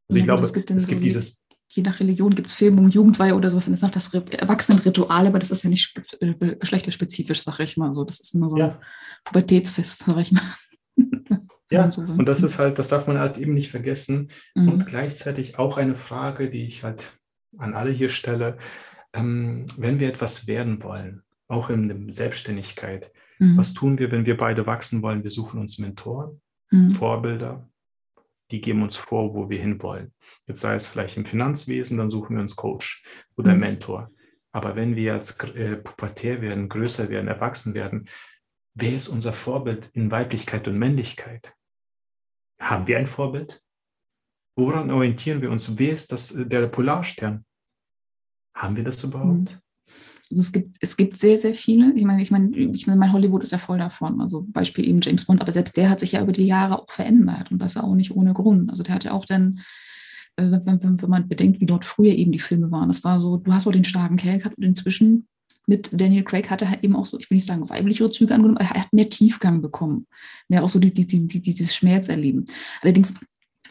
[0.09, 1.41] Also ich glaube, es gibt, es gibt dieses.
[1.73, 5.39] Je nach Religion gibt es Filmung, Jugendweihe oder sowas, dann ist noch das Erwachsenenritual, aber
[5.39, 7.93] das ist ja nicht äh, geschlechterspezifisch, sage ich mal.
[7.93, 8.75] So, das ist immer so ein
[9.23, 10.55] Pubertätsfest, sage ich mal.
[11.71, 14.29] Ja, und das ist halt, das darf man halt eben nicht vergessen.
[14.55, 14.67] Mhm.
[14.67, 17.17] Und gleichzeitig auch eine Frage, die ich halt
[17.57, 18.57] an alle hier stelle.
[19.13, 23.57] Ähm, wenn wir etwas werden wollen, auch in der Selbstständigkeit, mhm.
[23.57, 25.23] was tun wir, wenn wir beide wachsen wollen?
[25.23, 26.41] Wir suchen uns Mentoren,
[26.71, 26.91] mhm.
[26.91, 27.69] Vorbilder,
[28.49, 30.13] die geben uns vor, wo wir hinwollen.
[30.47, 33.03] Jetzt sei es vielleicht im Finanzwesen, dann suchen wir uns Coach
[33.37, 33.59] oder mhm.
[33.59, 34.11] Mentor.
[34.51, 38.09] Aber wenn wir als äh, pubertär werden, größer werden, erwachsen werden,
[38.73, 41.55] wer ist unser Vorbild in Weiblichkeit und Männlichkeit?
[42.59, 43.61] Haben wir ein Vorbild?
[44.55, 45.79] Woran orientieren wir uns?
[45.79, 47.45] Wer ist das, äh, der Polarstern?
[48.53, 49.51] Haben wir das überhaupt?
[49.51, 49.61] Mhm.
[50.31, 51.93] Also es gibt, es gibt sehr, sehr viele.
[51.93, 54.21] Ich meine, ich meine, ich meine, mein Hollywood ist ja voll davon.
[54.21, 56.89] Also Beispiel eben James Bond, aber selbst der hat sich ja über die Jahre auch
[56.89, 58.69] verändert und das auch nicht ohne Grund.
[58.69, 59.59] Also der hat ja auch dann,
[60.37, 63.19] äh, wenn, wenn, wenn man bedenkt, wie dort früher eben die Filme waren, das war
[63.19, 65.27] so, du hast so den starken Kerl gehabt und inzwischen
[65.67, 68.33] mit Daniel Craig hat er halt eben auch so, ich will nicht sagen weiblichere Züge
[68.33, 70.07] angenommen, er hat mehr Tiefgang bekommen,
[70.47, 72.45] mehr auch so die, die, die, dieses Schmerz erleben.
[72.81, 73.13] Allerdings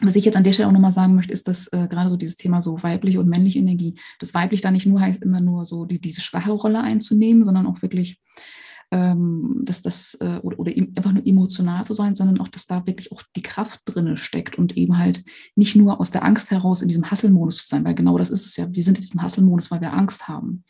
[0.01, 2.15] was ich jetzt an der Stelle auch nochmal sagen möchte, ist, dass äh, gerade so
[2.15, 5.65] dieses Thema so weibliche und männliche Energie, das weiblich da nicht nur heißt, immer nur
[5.65, 8.19] so die, diese schwache Rolle einzunehmen, sondern auch wirklich
[8.91, 12.85] ähm, dass das äh, oder, oder einfach nur emotional zu sein, sondern auch, dass da
[12.85, 15.23] wirklich auch die Kraft drinne steckt und eben halt
[15.55, 18.45] nicht nur aus der Angst heraus in diesem Hustle-Modus zu sein, weil genau das ist
[18.45, 18.67] es ja.
[18.69, 20.65] Wir sind in diesem Hustle-Modus, weil wir Angst haben.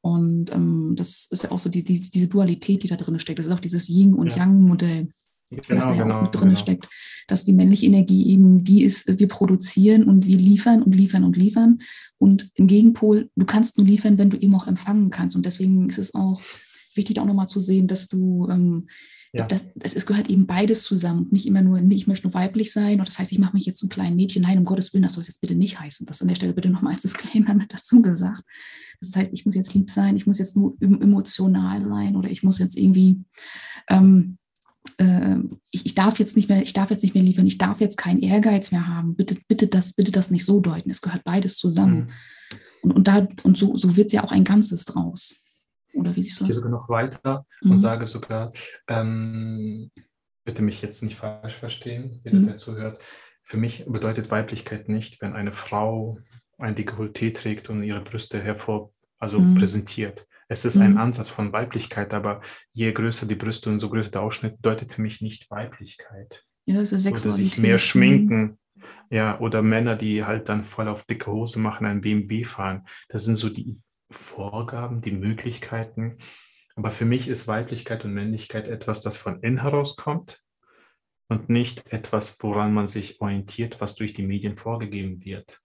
[0.00, 3.38] Und ähm, das ist ja auch so die, die, diese Dualität, die da drin steckt.
[3.38, 4.38] Das ist auch dieses Yin- und ja.
[4.38, 5.08] Yang-Modell,
[5.50, 6.60] genau, das da ja genau, auch mit drin genau.
[6.60, 6.88] steckt.
[7.28, 11.36] Dass die männliche Energie eben die ist, wir produzieren und wir liefern und liefern und
[11.36, 11.78] liefern.
[12.18, 15.36] Und im Gegenpol, du kannst nur liefern, wenn du eben auch empfangen kannst.
[15.36, 16.40] Und deswegen ist es auch
[16.96, 18.88] wichtig auch nochmal zu sehen, dass du, ähm,
[19.32, 19.46] ja.
[19.46, 21.28] das, das, es gehört eben beides zusammen.
[21.30, 23.82] Nicht immer nur, ich möchte nur weiblich sein oder das heißt, ich mache mich jetzt
[23.82, 24.42] ein kleines Mädchen.
[24.42, 26.06] Nein, um Gottes Willen, das soll es jetzt bitte nicht heißen.
[26.06, 28.42] Das an der Stelle bitte nochmal als Disclaimer mit dazu gesagt.
[29.00, 32.42] Das heißt, ich muss jetzt lieb sein, ich muss jetzt nur emotional sein oder ich
[32.42, 33.22] muss jetzt irgendwie,
[33.88, 34.38] ähm,
[34.98, 35.36] äh,
[35.70, 37.96] ich, ich, darf jetzt nicht mehr, ich darf jetzt nicht mehr liefern, ich darf jetzt
[37.96, 39.16] keinen Ehrgeiz mehr haben.
[39.16, 40.90] Bitte, bitte das, bitte das nicht so deuten.
[40.90, 41.96] Es gehört beides zusammen.
[41.96, 42.10] Mhm.
[42.82, 45.34] Und, und, da, und so, so wird ja auch ein Ganzes draus.
[45.94, 46.44] Oder wie siehst du?
[46.44, 47.72] Ich gehe sogar noch weiter mhm.
[47.72, 48.52] und sage sogar,
[48.88, 49.90] ähm,
[50.44, 52.46] bitte mich jetzt nicht falsch verstehen, jeder, mhm.
[52.46, 53.00] der zuhört.
[53.42, 56.18] Für mich bedeutet Weiblichkeit nicht, wenn eine Frau
[56.58, 59.54] ein Dekolleté trägt und ihre Brüste hervor, also mhm.
[59.54, 60.26] präsentiert.
[60.48, 60.98] Es ist ein mhm.
[60.98, 62.40] Ansatz von Weiblichkeit, aber
[62.72, 66.44] je größer die Brüste und so größer der Ausschnitt, bedeutet für mich nicht Weiblichkeit.
[66.66, 67.26] Ja, Sexualität.
[67.26, 68.58] Oder sich mehr schminken.
[69.10, 72.86] Ja, oder Männer, die halt dann voll auf dicke Hose machen, ein BMW fahren.
[73.08, 73.78] Das sind so die
[74.10, 76.18] Vorgaben, die Möglichkeiten.
[76.76, 80.42] Aber für mich ist Weiblichkeit und Männlichkeit etwas, das von innen herauskommt
[81.28, 85.60] und nicht etwas, woran man sich orientiert, was durch die Medien vorgegeben wird.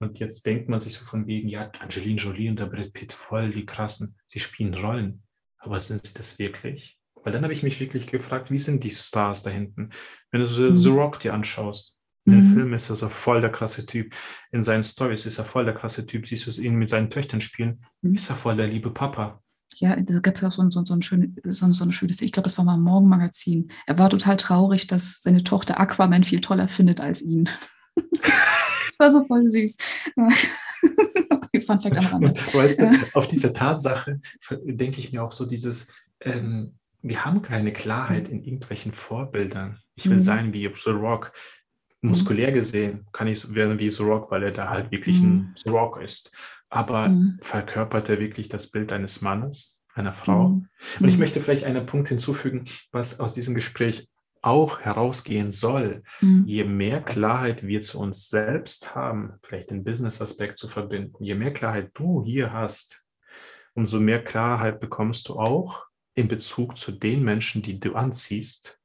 [0.00, 3.12] Und jetzt denkt man sich so von wegen, ja, Angelina Jolie und der Brad Pitt
[3.12, 5.22] voll die krassen, sie spielen Rollen.
[5.58, 6.98] Aber sind sie das wirklich?
[7.22, 9.90] Weil dann habe ich mich wirklich gefragt, wie sind die Stars da hinten?
[10.30, 10.76] Wenn du so mhm.
[10.76, 12.36] The Rock dir anschaust, in mhm.
[12.36, 14.14] dem Film ist er so voll der krasse Typ.
[14.52, 16.26] In seinen Stories ist er voll der krasse Typ.
[16.26, 18.14] Siehst du ihn mit seinen Töchtern spielen, mhm.
[18.14, 19.40] ist er voll der liebe Papa.
[19.76, 22.32] Ja, da gibt es auch so, so, so, ein schöne, so, so eine schöne, ich
[22.32, 23.70] glaube, das war mal im Morgenmagazin.
[23.86, 27.48] Er war total traurig, dass seine Tochter Aquaman viel toller findet als ihn.
[28.96, 29.76] das war so voll süß.
[31.66, 32.34] Fun Fact am Rande.
[32.52, 34.20] Weißt du, auf diese Tatsache
[34.64, 35.88] denke ich mir auch so dieses,
[36.20, 39.78] ähm, wir haben keine Klarheit in irgendwelchen Vorbildern.
[39.94, 40.22] Ich will mhm.
[40.22, 41.32] sein wie The Rock.
[42.04, 42.10] Mhm.
[42.10, 45.28] muskulär gesehen kann ich werden wie The Rock, weil er da halt wirklich mhm.
[45.28, 46.30] ein The Rock ist.
[46.68, 47.38] Aber mhm.
[47.40, 50.48] verkörpert er wirklich das Bild eines Mannes, einer Frau?
[50.48, 50.68] Mhm.
[51.00, 51.20] Und ich mhm.
[51.20, 54.08] möchte vielleicht einen Punkt hinzufügen, was aus diesem Gespräch
[54.44, 56.02] auch herausgehen soll.
[56.20, 56.44] Mhm.
[56.46, 61.52] Je mehr Klarheit wir zu uns selbst haben, vielleicht den Business-Aspekt zu verbinden, je mehr
[61.52, 63.04] Klarheit du hier hast,
[63.74, 68.78] umso mehr Klarheit bekommst du auch in Bezug zu den Menschen, die du anziehst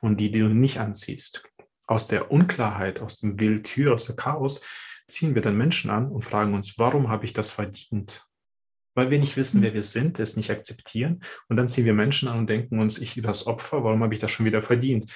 [0.00, 1.44] und die, die du nicht anziehst
[1.86, 4.64] aus der Unklarheit, aus dem Willkür, aus dem Chaos,
[5.06, 8.25] ziehen wir dann Menschen an und fragen uns, warum habe ich das verdient?
[8.96, 11.20] Weil wir nicht wissen, wer wir sind, es nicht akzeptieren.
[11.48, 14.20] Und dann ziehen wir Menschen an und denken uns, ich das Opfer, warum habe ich
[14.20, 15.12] das schon wieder verdient?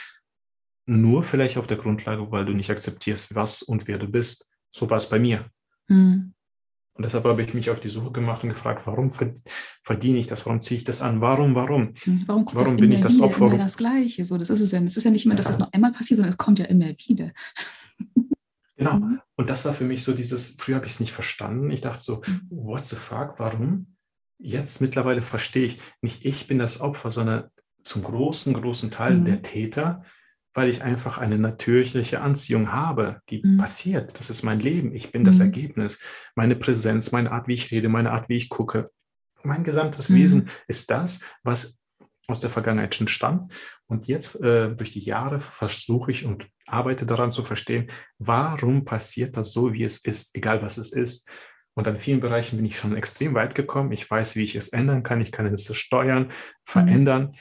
[0.86, 4.50] Nur vielleicht auf der Grundlage, weil du nicht akzeptierst, was und wer du bist.
[4.70, 5.50] So war es bei mir.
[5.88, 6.34] Mhm.
[7.00, 9.10] Und deshalb habe ich mich auf die Suche gemacht und gefragt, warum
[9.82, 10.44] verdiene ich das?
[10.44, 11.22] Warum ziehe ich das an?
[11.22, 11.94] Warum, warum?
[12.02, 13.46] Hm, warum, warum bin ich das Opfer?
[13.46, 14.26] Immer das Gleiche.
[14.26, 14.82] So, das ist es ja.
[14.82, 15.52] Es ist ja nicht immer, dass ja.
[15.52, 17.32] das noch einmal passiert, sondern es kommt ja immer wieder.
[18.80, 18.96] Genau.
[18.96, 19.20] Mhm.
[19.36, 21.70] Und das war für mich so dieses, früher habe ich es nicht verstanden.
[21.70, 22.46] Ich dachte so, mhm.
[22.50, 23.96] what the fuck, warum?
[24.38, 27.50] Jetzt mittlerweile verstehe ich, nicht ich bin das Opfer, sondern
[27.82, 29.24] zum großen, großen Teil mhm.
[29.26, 30.02] der Täter
[30.52, 33.58] weil ich einfach eine natürliche Anziehung habe, die mhm.
[33.58, 34.18] passiert.
[34.18, 34.94] Das ist mein Leben.
[34.94, 35.26] Ich bin mhm.
[35.26, 36.00] das Ergebnis.
[36.34, 38.90] Meine Präsenz, meine Art, wie ich rede, meine Art, wie ich gucke.
[39.42, 40.16] Mein gesamtes mhm.
[40.16, 41.78] Wesen ist das, was
[42.30, 43.52] aus der Vergangenheit schon stammt.
[43.86, 49.36] Und jetzt äh, durch die Jahre versuche ich und arbeite daran zu verstehen, warum passiert
[49.36, 51.28] das so, wie es ist, egal was es ist.
[51.74, 53.92] Und an vielen Bereichen bin ich schon extrem weit gekommen.
[53.92, 55.20] Ich weiß, wie ich es ändern kann.
[55.20, 56.30] Ich kann es steuern, mhm.
[56.64, 57.32] verändern,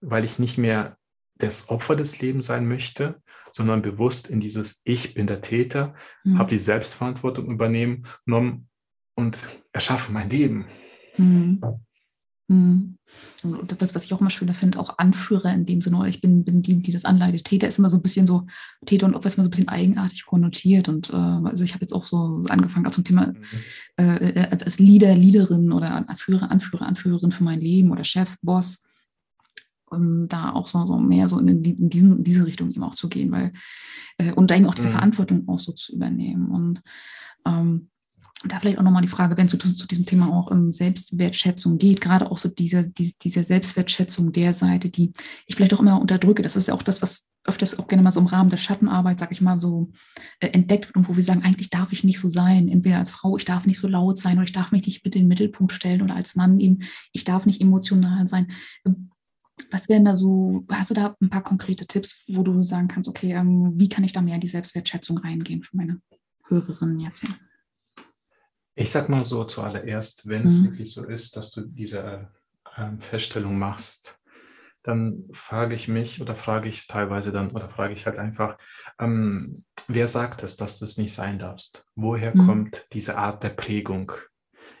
[0.00, 0.96] weil ich nicht mehr
[1.36, 6.38] das Opfer des Lebens sein möchte, sondern bewusst in dieses Ich bin der Täter, mhm.
[6.38, 8.68] habe die Selbstverantwortung übernehmen genommen
[9.14, 9.38] und
[9.72, 10.66] erschaffe mein Leben.
[11.16, 11.60] Mhm.
[12.48, 12.96] Mhm.
[13.42, 16.20] Und das, was ich auch immer schöner finde, auch Anführer in dem Sinne, oder ich
[16.20, 17.44] bin, bin die, die das anleitet.
[17.44, 18.46] Täter ist immer so ein bisschen so,
[18.84, 20.88] Täter und Opfer ist immer so ein bisschen eigenartig konnotiert.
[20.88, 23.34] Und äh, also ich habe jetzt auch so, angefangen als zum Thema mhm.
[23.96, 28.82] äh, als, als Leader, Leaderin oder Anführer, Anführer, Anführerin für mein Leben oder Chef, Boss
[29.90, 33.08] um da auch so, so mehr so in, in, diesen, diese Richtung eben auch zu
[33.08, 33.52] gehen, weil
[34.18, 34.92] äh, und da eben auch diese mhm.
[34.92, 36.50] Verantwortung auch so zu übernehmen.
[36.50, 36.82] Und
[37.46, 37.88] ähm,
[38.44, 41.76] da vielleicht auch nochmal die Frage, wenn es zu, zu, diesem Thema auch um Selbstwertschätzung
[41.76, 45.12] geht, gerade auch so diese, diese, diese Selbstwertschätzung der Seite, die
[45.46, 46.42] ich vielleicht auch immer unterdrücke.
[46.42, 49.18] Das ist ja auch das, was öfters auch gerne mal so im Rahmen der Schattenarbeit,
[49.18, 49.90] sag ich mal, so
[50.38, 52.68] äh, entdeckt wird und wo wir sagen, eigentlich darf ich nicht so sein.
[52.68, 55.16] Entweder als Frau, ich darf nicht so laut sein oder ich darf mich nicht mit
[55.16, 56.80] in den Mittelpunkt stellen oder als Mann eben,
[57.12, 58.48] ich darf nicht emotional sein.
[58.86, 59.10] Ähm,
[59.72, 63.08] was wären da so, hast du da ein paar konkrete Tipps, wo du sagen kannst,
[63.08, 66.00] okay, ähm, wie kann ich da mehr in die Selbstwertschätzung reingehen für meine
[66.46, 67.24] Hörerinnen jetzt?
[68.80, 70.46] Ich sag mal so zuallererst, wenn mhm.
[70.46, 72.30] es wirklich so ist, dass du diese
[72.76, 74.20] ähm, Feststellung machst,
[74.84, 78.56] dann frage ich mich oder frage ich teilweise dann oder frage ich halt einfach,
[79.00, 81.84] ähm, wer sagt es, dass du es nicht sein darfst?
[81.96, 82.46] Woher mhm.
[82.46, 84.12] kommt diese Art der Prägung?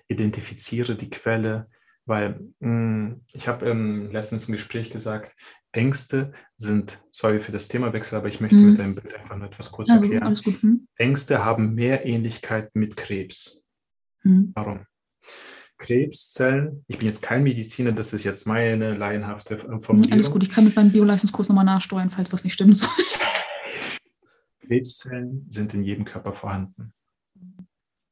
[0.06, 1.68] Identifiziere die Quelle,
[2.06, 5.34] weil mh, hm, ich habe ähm, letztens im Gespräch gesagt,
[5.72, 8.70] Ängste sind, sorry für das Themawechsel, aber ich möchte mhm.
[8.70, 10.38] mit deinem Bild einfach nur etwas kurz also, erklären.
[10.62, 10.86] Mhm.
[10.94, 13.64] Ängste haben mehr Ähnlichkeit mit Krebs.
[14.28, 14.52] Mhm.
[14.54, 14.86] Warum?
[15.78, 20.12] Krebszellen, ich bin jetzt kein Mediziner, das ist jetzt meine laienhafte Formulierung.
[20.12, 22.88] Alles gut, ich kann mit meinem Bioleistungskurs nochmal nachsteuern, falls was nicht stimmen soll.
[24.66, 26.92] Krebszellen sind in jedem Körper vorhanden.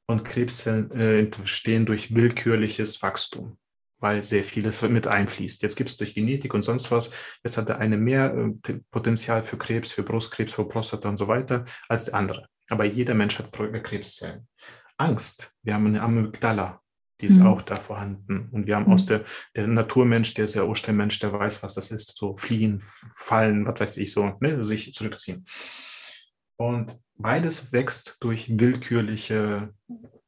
[0.07, 3.59] Und Krebszellen äh, entstehen durch willkürliches Wachstum,
[3.99, 5.61] weil sehr vieles mit einfließt.
[5.63, 9.43] Jetzt gibt es durch Genetik und sonst was, jetzt hat der eine mehr äh, Potenzial
[9.43, 12.49] für Krebs, für Brustkrebs, für Prostata und so weiter als der andere.
[12.71, 14.47] Aber jeder Mensch hat Krebszellen.
[14.97, 16.81] Angst, wir haben eine Amygdala,
[17.21, 17.47] die ist mhm.
[17.47, 18.49] auch da vorhanden.
[18.53, 18.93] Und wir haben mhm.
[18.93, 22.83] aus der, der Naturmensch, der ist ja Ursteinmensch, der weiß, was das ist, so fliehen,
[23.15, 25.47] fallen, was weiß ich, so, ne, sich zurückziehen.
[26.57, 29.75] Und beides wächst durch willkürliche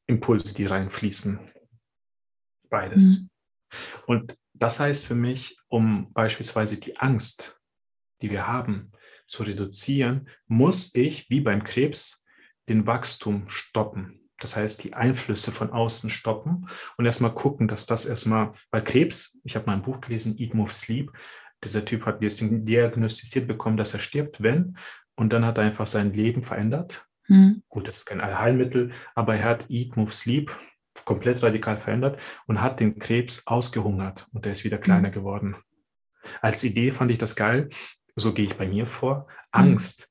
[0.06, 1.38] Impulse, die reinfließen.
[2.70, 3.20] Beides.
[3.20, 3.28] Mhm.
[4.06, 7.60] Und das heißt für mich, um beispielsweise die Angst,
[8.22, 8.92] die wir haben,
[9.26, 12.24] zu reduzieren, muss ich, wie beim Krebs,
[12.68, 14.27] den Wachstum stoppen.
[14.38, 19.38] Das heißt, die Einflüsse von außen stoppen und erstmal gucken, dass das erstmal, weil Krebs,
[19.44, 21.12] ich habe mal ein Buch gelesen, Eat, Move, Sleep,
[21.64, 24.76] dieser Typ hat diagnostiziert bekommen, dass er stirbt, wenn,
[25.16, 27.04] und dann hat er einfach sein Leben verändert.
[27.24, 27.62] Hm.
[27.68, 30.56] Gut, das ist kein Allheilmittel, aber er hat Eat, Move, Sleep
[31.04, 35.14] komplett radikal verändert und hat den Krebs ausgehungert und der ist wieder kleiner hm.
[35.14, 35.56] geworden.
[36.40, 37.70] Als Idee fand ich das geil.
[38.16, 39.26] So gehe ich bei mir vor.
[39.52, 39.70] Hm.
[39.70, 40.07] Angst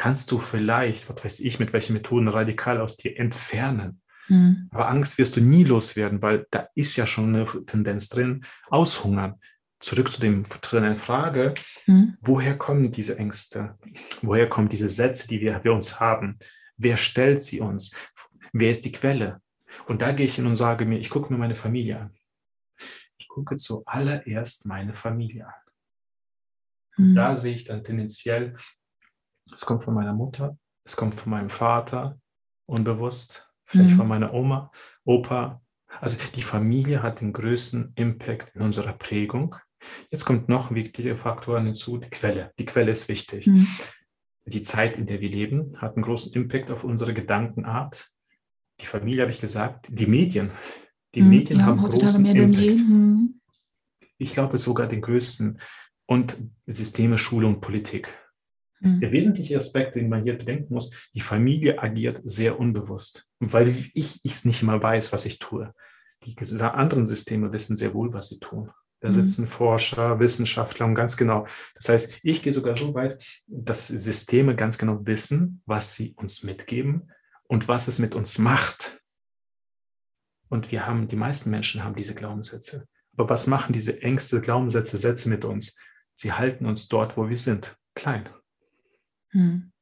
[0.00, 4.00] kannst du vielleicht, was weiß ich, mit welchen Methoden radikal aus dir entfernen.
[4.28, 4.70] Mhm.
[4.70, 9.34] Aber Angst wirst du nie loswerden, weil da ist ja schon eine Tendenz drin, aushungern.
[9.78, 11.52] Zurück zu, dem, zu deiner Frage,
[11.86, 12.16] mhm.
[12.22, 13.78] woher kommen diese Ängste?
[14.22, 16.38] Woher kommen diese Sätze, die wir, wir uns haben?
[16.78, 17.94] Wer stellt sie uns?
[18.54, 19.42] Wer ist die Quelle?
[19.86, 22.14] Und da gehe ich hin und sage mir, ich gucke mir meine Familie an.
[23.18, 25.60] Ich gucke zuallererst meine Familie an.
[26.96, 27.14] Mhm.
[27.14, 28.56] Da sehe ich dann tendenziell
[29.52, 32.18] es kommt von meiner Mutter, es kommt von meinem Vater,
[32.66, 33.96] unbewusst, vielleicht mhm.
[33.96, 34.70] von meiner Oma,
[35.04, 35.60] Opa.
[36.00, 39.56] Also die Familie hat den größten Impact in unserer Prägung.
[40.10, 42.52] Jetzt kommt noch ein wichtiger Faktor hinzu, die Quelle.
[42.58, 43.46] Die Quelle ist wichtig.
[43.46, 43.66] Mhm.
[44.46, 48.08] Die Zeit, in der wir leben, hat einen großen Impact auf unsere Gedankenart.
[48.80, 50.52] Die Familie, habe ich gesagt, die Medien.
[51.14, 52.78] Die mhm, Medien ja, haben großen Impact.
[52.78, 53.40] Mhm.
[54.18, 55.60] Ich glaube sogar den größten.
[56.06, 56.36] Und
[56.66, 58.08] Systeme, Schule und Politik.
[58.80, 59.00] Mhm.
[59.00, 64.20] Der wesentliche Aspekt, den man hier bedenken muss, die Familie agiert sehr unbewusst, weil ich
[64.24, 65.72] es nicht mal weiß, was ich tue.
[66.24, 68.70] Die anderen Systeme wissen sehr wohl, was sie tun.
[69.00, 69.14] Da mhm.
[69.14, 71.46] sitzen Forscher, Wissenschaftler und ganz genau.
[71.74, 76.42] Das heißt, ich gehe sogar so weit, dass Systeme ganz genau wissen, was sie uns
[76.42, 77.10] mitgeben
[77.44, 79.00] und was es mit uns macht.
[80.48, 82.86] Und wir haben, die meisten Menschen haben diese Glaubenssätze.
[83.16, 85.76] Aber was machen diese Ängste, Glaubenssätze, Sätze mit uns?
[86.14, 88.28] Sie halten uns dort, wo wir sind, klein.
[89.30, 89.72] Hm.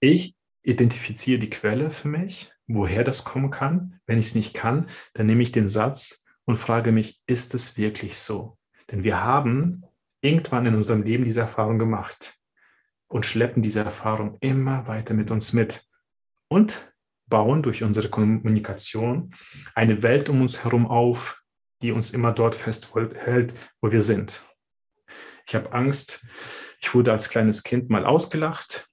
[0.00, 4.00] Ich identifiziere die Quelle für mich, woher das kommen kann.
[4.06, 7.76] Wenn ich es nicht kann, dann nehme ich den Satz und frage mich, ist es
[7.76, 8.58] wirklich so?
[8.90, 9.84] Denn wir haben
[10.20, 12.38] irgendwann in unserem Leben diese Erfahrung gemacht
[13.06, 15.86] und schleppen diese Erfahrung immer weiter mit uns mit
[16.48, 16.92] und
[17.26, 19.34] bauen durch unsere Kommunikation
[19.74, 21.42] eine Welt um uns herum auf,
[21.82, 24.44] die uns immer dort festhält, wo wir sind.
[25.46, 26.26] Ich habe Angst,
[26.80, 28.88] ich wurde als kleines Kind mal ausgelacht.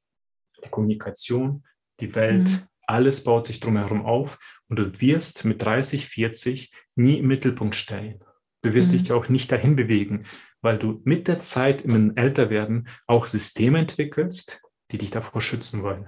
[0.64, 1.64] Die Kommunikation,
[2.00, 2.60] die Welt, mhm.
[2.88, 8.24] alles baut sich drumherum auf und du wirst mit 30, 40 nie im Mittelpunkt stellen.
[8.64, 8.98] Du wirst mhm.
[8.98, 10.26] dich auch nicht dahin bewegen,
[10.62, 16.08] weil du mit der Zeit im Älterwerden auch Systeme entwickelst, die dich davor schützen wollen.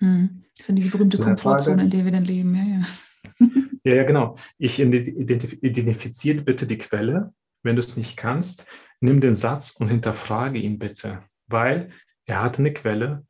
[0.00, 0.44] Mhm.
[0.56, 2.54] Das sind diese berühmte Komfortzone, in der wir dann leben.
[2.54, 3.48] Ja, ja.
[3.84, 4.36] ja, ja genau.
[4.56, 7.34] Ich identifiziere bitte die Quelle.
[7.62, 8.64] Wenn du es nicht kannst,
[9.00, 11.90] nimm den Satz und hinterfrage ihn bitte, weil
[12.24, 13.24] er hat eine Quelle,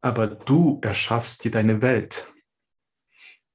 [0.00, 2.32] aber du erschaffst dir deine Welt.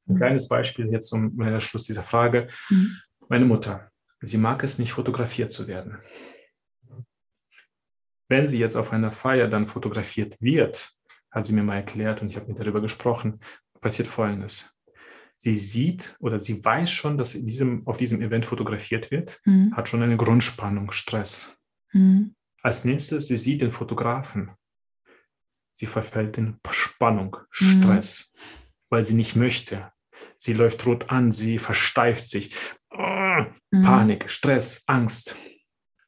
[0.08, 0.18] Ein mhm.
[0.18, 2.48] kleines Beispiel jetzt zum Schluss dieser Frage.
[2.70, 2.98] Mhm.
[3.28, 3.92] Meine Mutter,
[4.22, 5.98] sie mag es nicht, fotografiert zu werden.
[8.28, 10.92] Wenn sie jetzt auf einer Feier dann fotografiert wird,
[11.32, 13.40] hat sie mir mal erklärt und ich habe mit darüber gesprochen,
[13.82, 14.75] passiert Folgendes.
[15.38, 19.76] Sie sieht oder sie weiß schon, dass in diesem, auf diesem Event fotografiert wird, mhm.
[19.76, 21.56] hat schon eine Grundspannung, Stress.
[21.92, 22.36] Mhm.
[22.62, 24.52] Als nächstes, sie sieht den Fotografen.
[25.74, 27.82] Sie verfällt in Spannung, mhm.
[27.82, 28.40] Stress, mhm.
[28.90, 29.92] weil sie nicht möchte.
[30.38, 32.56] Sie läuft rot an, sie versteift sich.
[32.92, 33.84] Mhm.
[33.84, 35.36] Panik, Stress, Angst.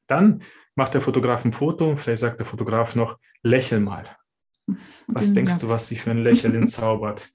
[0.07, 0.41] Dann
[0.75, 4.05] macht der Fotograf ein Foto und vielleicht sagt der Fotograf noch, lächel mal.
[5.07, 5.59] Was denkst ja.
[5.59, 7.31] du, was sie für ein Lächeln zaubert?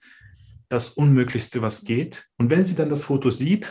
[0.72, 2.28] Das Unmöglichste, was geht.
[2.38, 3.70] Und wenn sie dann das Foto sieht,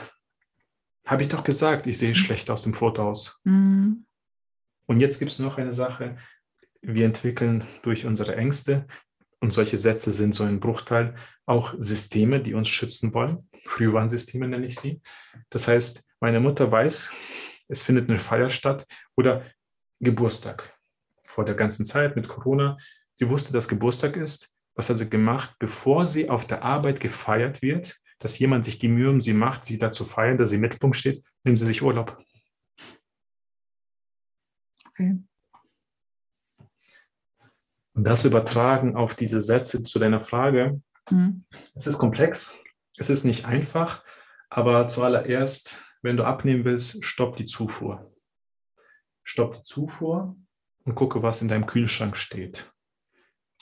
[1.03, 3.39] habe ich doch gesagt, ich sehe schlecht aus dem Foto aus.
[3.43, 4.05] Mhm.
[4.85, 6.17] Und jetzt gibt es noch eine Sache.
[6.81, 8.85] Wir entwickeln durch unsere Ängste,
[9.39, 11.15] und solche Sätze sind so ein Bruchteil,
[11.47, 13.49] auch Systeme, die uns schützen wollen.
[13.65, 15.01] Frühwarnsysteme nenne ich sie.
[15.49, 17.11] Das heißt, meine Mutter weiß,
[17.67, 18.85] es findet eine Feier statt
[19.15, 19.43] oder
[19.99, 20.77] Geburtstag.
[21.23, 22.77] Vor der ganzen Zeit mit Corona
[23.21, 24.51] Sie wusste, dass Geburtstag ist.
[24.81, 28.87] Was hat sie gemacht, bevor sie auf der Arbeit gefeiert wird, dass jemand sich die
[28.87, 31.83] Mühe um sie macht, sie dazu feiern, dass sie im Mittelpunkt steht, nehmen sie sich
[31.83, 32.17] Urlaub.
[34.87, 35.19] Okay.
[37.93, 40.81] Und das übertragen auf diese Sätze zu deiner Frage.
[41.11, 41.45] Mhm.
[41.75, 42.57] Es ist komplex,
[42.97, 44.03] es ist nicht einfach,
[44.49, 48.11] aber zuallererst, wenn du abnehmen willst, stopp die Zufuhr.
[49.23, 50.35] Stopp die Zufuhr
[50.85, 52.73] und gucke, was in deinem Kühlschrank steht.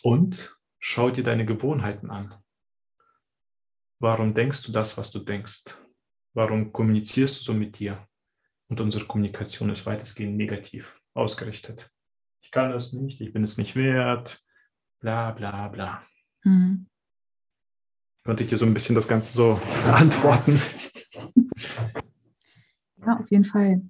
[0.02, 2.34] Und schau dir deine Gewohnheiten an.
[4.00, 5.78] Warum denkst du das, was du denkst?
[6.34, 8.08] Warum kommunizierst du so mit dir?
[8.70, 11.92] Und unsere Kommunikation ist weitestgehend negativ ausgerichtet.
[12.42, 14.44] Ich kann das nicht, ich bin es nicht wert,
[15.00, 16.04] bla bla bla.
[16.44, 16.88] Mhm.
[18.24, 20.62] Konnte ich dir so ein bisschen das Ganze so verantworten?
[22.98, 23.82] Ja, auf jeden Fall.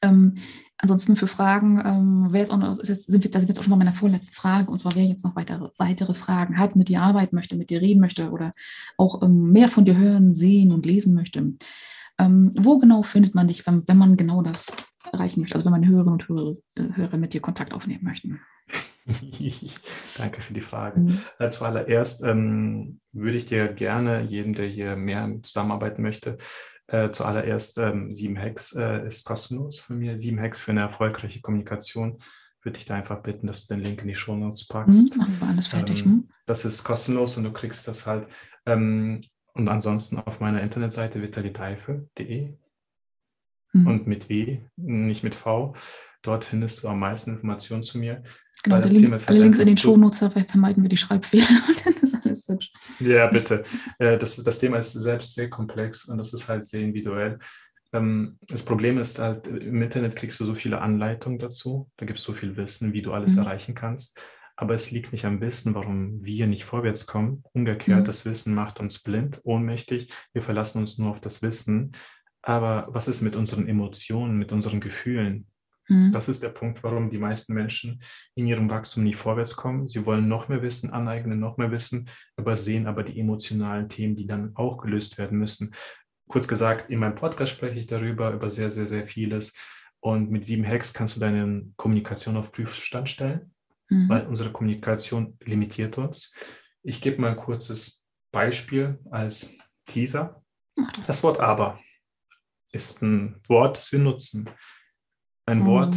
[0.00, 0.38] Ähm,
[0.84, 3.58] ansonsten für Fragen, ähm, wer jetzt auch noch, jetzt, sind wir, da sind wir jetzt
[3.58, 6.76] auch schon mal meiner vorletzten Frage, und zwar wer jetzt noch weitere, weitere Fragen hat,
[6.76, 8.52] mit dir arbeiten möchte, mit dir reden möchte oder
[8.98, 11.54] auch ähm, mehr von dir hören, sehen und lesen möchte.
[12.18, 14.72] Ähm, wo genau findet man dich, wenn, wenn, man genau das
[15.10, 18.40] erreichen möchte, also wenn meine Hörerinnen und Hörer, äh, Hörer mit dir Kontakt aufnehmen möchten?
[20.16, 21.00] Danke für die Frage.
[21.00, 21.18] Mhm.
[21.38, 26.38] Äh, zuallererst ähm, würde ich dir gerne jedem, der hier mehr zusammenarbeiten möchte,
[26.86, 30.18] äh, zuallererst ähm, 7 Hacks äh, ist kostenlos für mir.
[30.18, 32.18] 7 Hacks für eine erfolgreiche Kommunikation.
[32.62, 35.14] Würde ich da einfach bitten, dass du den Link in die Show Notes packst.
[35.14, 36.04] Mhm, machen wir alles fertig.
[36.04, 36.28] Ähm, hm?
[36.46, 38.26] das ist kostenlos und du kriegst das halt.
[38.66, 39.20] Ähm,
[39.52, 42.54] und ansonsten auf meiner Internetseite vitaliteife.de
[43.74, 43.86] mhm.
[43.86, 45.74] und mit W, nicht mit V.
[46.22, 48.22] Dort findest du am meisten Informationen zu mir.
[48.62, 51.44] Genau, Link, alle halt Links in den Shownotes, dabei vermeiden wir die Schreibfehler.
[51.84, 52.72] dann ist alles hübsch.
[52.98, 53.62] Ja, bitte.
[53.98, 57.38] Das, das Thema ist selbst sehr komplex und das ist halt sehr individuell.
[57.94, 61.88] Ähm, das Problem ist halt, im Internet kriegst du so viele Anleitungen dazu.
[61.96, 63.42] Da gibt es so viel Wissen, wie du alles mhm.
[63.42, 64.20] erreichen kannst.
[64.56, 67.42] Aber es liegt nicht am Wissen, warum wir nicht vorwärts kommen.
[67.52, 68.04] Umgekehrt, mhm.
[68.04, 70.12] das Wissen macht uns blind, ohnmächtig.
[70.32, 71.92] Wir verlassen uns nur auf das Wissen.
[72.44, 75.46] Aber was ist mit unseren Emotionen, mit unseren Gefühlen?
[75.88, 76.12] Mhm.
[76.12, 78.02] Das ist der Punkt, warum die meisten Menschen
[78.34, 79.88] in ihrem Wachstum nie vorwärts kommen.
[79.88, 84.26] Sie wollen noch mehr Wissen aneignen, noch mehr Wissen, übersehen aber die emotionalen Themen, die
[84.26, 85.74] dann auch gelöst werden müssen.
[86.28, 89.54] Kurz gesagt, in meinem Podcast spreche ich darüber, über sehr, sehr, sehr vieles.
[90.00, 93.54] Und mit sieben Hacks kannst du deine Kommunikation auf Prüfstand stellen,
[93.88, 94.08] mhm.
[94.10, 96.34] weil unsere Kommunikation limitiert uns.
[96.82, 100.42] Ich gebe mal ein kurzes Beispiel als Teaser.
[101.06, 101.78] Das Wort aber
[102.74, 104.50] ist ein Wort, das wir nutzen.
[105.46, 105.66] Ein mhm.
[105.66, 105.96] Wort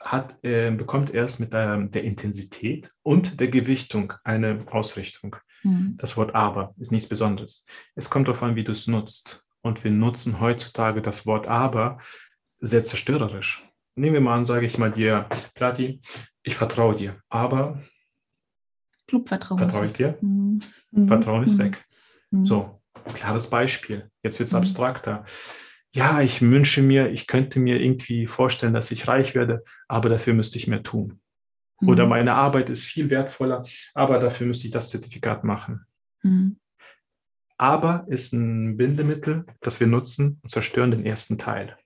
[0.00, 5.36] hat, äh, bekommt erst mit der, der, Intensität und der Gewichtung eine Ausrichtung.
[5.62, 5.94] Mhm.
[5.96, 7.66] Das Wort aber ist nichts Besonderes.
[7.94, 9.48] Es kommt darauf an, wie du es nutzt.
[9.62, 11.98] Und wir nutzen heutzutage das Wort aber
[12.60, 13.68] sehr zerstörerisch.
[13.94, 16.00] Nehmen wir mal an, sage ich mal dir, Plati,
[16.42, 17.80] ich vertraue dir, aber
[19.06, 20.18] Club, Vertrauen vertraue ich dir?
[20.20, 20.62] Mhm.
[21.06, 21.64] Vertrauen ist mhm.
[21.64, 21.84] weg.
[22.30, 22.46] Mhm.
[22.46, 22.80] So,
[23.14, 24.10] klares Beispiel.
[24.22, 24.60] Jetzt wird es mhm.
[24.60, 25.26] abstrakter
[25.92, 30.32] ja, ich wünsche mir, ich könnte mir irgendwie vorstellen, dass ich reich werde, aber dafür
[30.32, 31.20] müsste ich mehr tun.
[31.80, 31.88] Mhm.
[31.88, 35.84] Oder meine Arbeit ist viel wertvoller, aber dafür müsste ich das Zertifikat machen.
[36.22, 36.56] Mhm.
[37.58, 41.76] Aber ist ein Bindemittel, das wir nutzen und zerstören den ersten Teil.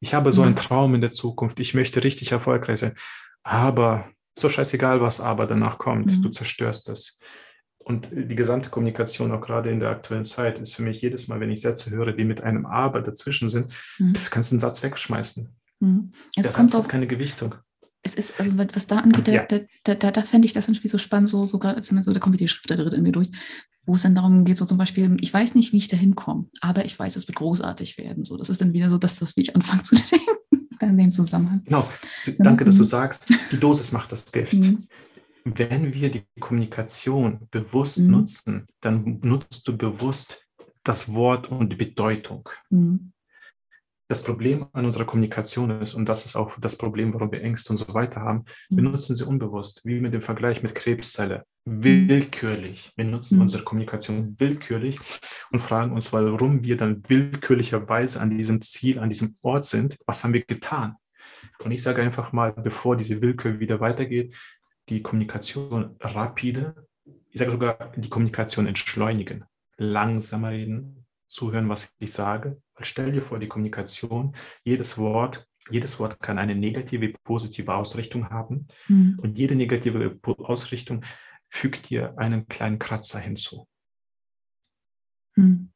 [0.00, 0.48] Ich habe so mhm.
[0.48, 2.94] einen Traum in der Zukunft, ich möchte richtig erfolgreich sein,
[3.42, 6.32] aber so scheißegal, was aber danach kommt, du mhm.
[6.32, 7.18] zerstörst es.
[7.88, 11.40] Und die gesamte Kommunikation, auch gerade in der aktuellen Zeit, ist für mich jedes Mal,
[11.40, 14.12] wenn ich Sätze höre, die mit einem Aber dazwischen sind, mhm.
[14.28, 15.48] kannst du einen Satz wegschmeißen.
[15.80, 16.12] Mhm.
[16.36, 17.54] Es der kommt Satz hat keine Gewichtung.
[18.02, 19.46] Es ist, also was da angeht, ja.
[19.46, 22.38] da, da, da, da fände ich das irgendwie so spannend, so, so, so da kommt
[22.38, 23.30] die Schrift Schriftlehrerin in mir durch,
[23.86, 26.44] wo es dann darum geht, so zum Beispiel, ich weiß nicht, wie ich da hinkomme,
[26.60, 28.24] aber ich weiß, es wird großartig werden.
[28.24, 30.68] So, das ist dann wieder so, dass das, wie ich anfange zu denken.
[30.80, 31.62] in dem Zusammenhang.
[31.64, 31.88] Genau,
[32.38, 32.88] danke, dass du mhm.
[32.88, 34.52] sagst, die Dosis macht das Gift.
[34.52, 34.86] Mhm.
[35.44, 38.10] Wenn wir die Kommunikation bewusst mhm.
[38.10, 40.46] nutzen, dann nutzt du bewusst
[40.84, 42.48] das Wort und die Bedeutung.
[42.70, 43.12] Mhm
[44.08, 47.72] das Problem an unserer Kommunikation ist, und das ist auch das Problem, warum wir Ängste
[47.72, 48.92] und so weiter haben, wir mhm.
[48.92, 52.92] nutzen sie unbewusst, wie mit dem Vergleich mit Krebszelle, willkürlich.
[52.96, 53.42] Wir nutzen mhm.
[53.42, 54.98] unsere Kommunikation willkürlich
[55.52, 59.98] und fragen uns, warum wir dann willkürlicherweise an diesem Ziel, an diesem Ort sind.
[60.06, 60.96] Was haben wir getan?
[61.62, 64.34] Und ich sage einfach mal, bevor diese Willkür wieder weitergeht,
[64.88, 66.86] die Kommunikation rapide,
[67.30, 69.44] ich sage sogar die Kommunikation entschleunigen,
[69.76, 72.60] langsamer reden, zuhören, was ich sage.
[72.74, 74.34] Weil stell dir vor, die Kommunikation,
[74.64, 78.66] jedes Wort, jedes Wort kann eine negative, positive Ausrichtung haben.
[78.88, 79.18] Mhm.
[79.20, 81.04] Und jede negative Ausrichtung
[81.48, 83.68] fügt dir einen kleinen Kratzer hinzu.
[85.36, 85.70] Mhm.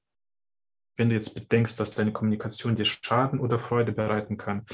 [0.97, 4.67] Wenn du jetzt bedenkst, dass deine Kommunikation dir Schaden oder Freude bereiten kann,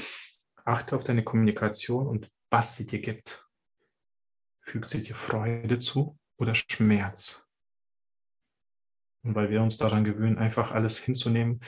[0.65, 3.45] achte auf deine Kommunikation und was sie dir gibt.
[4.69, 7.41] Fügt sie dir Freude zu oder Schmerz?
[9.23, 11.61] Und weil wir uns daran gewöhnen, einfach alles hinzunehmen,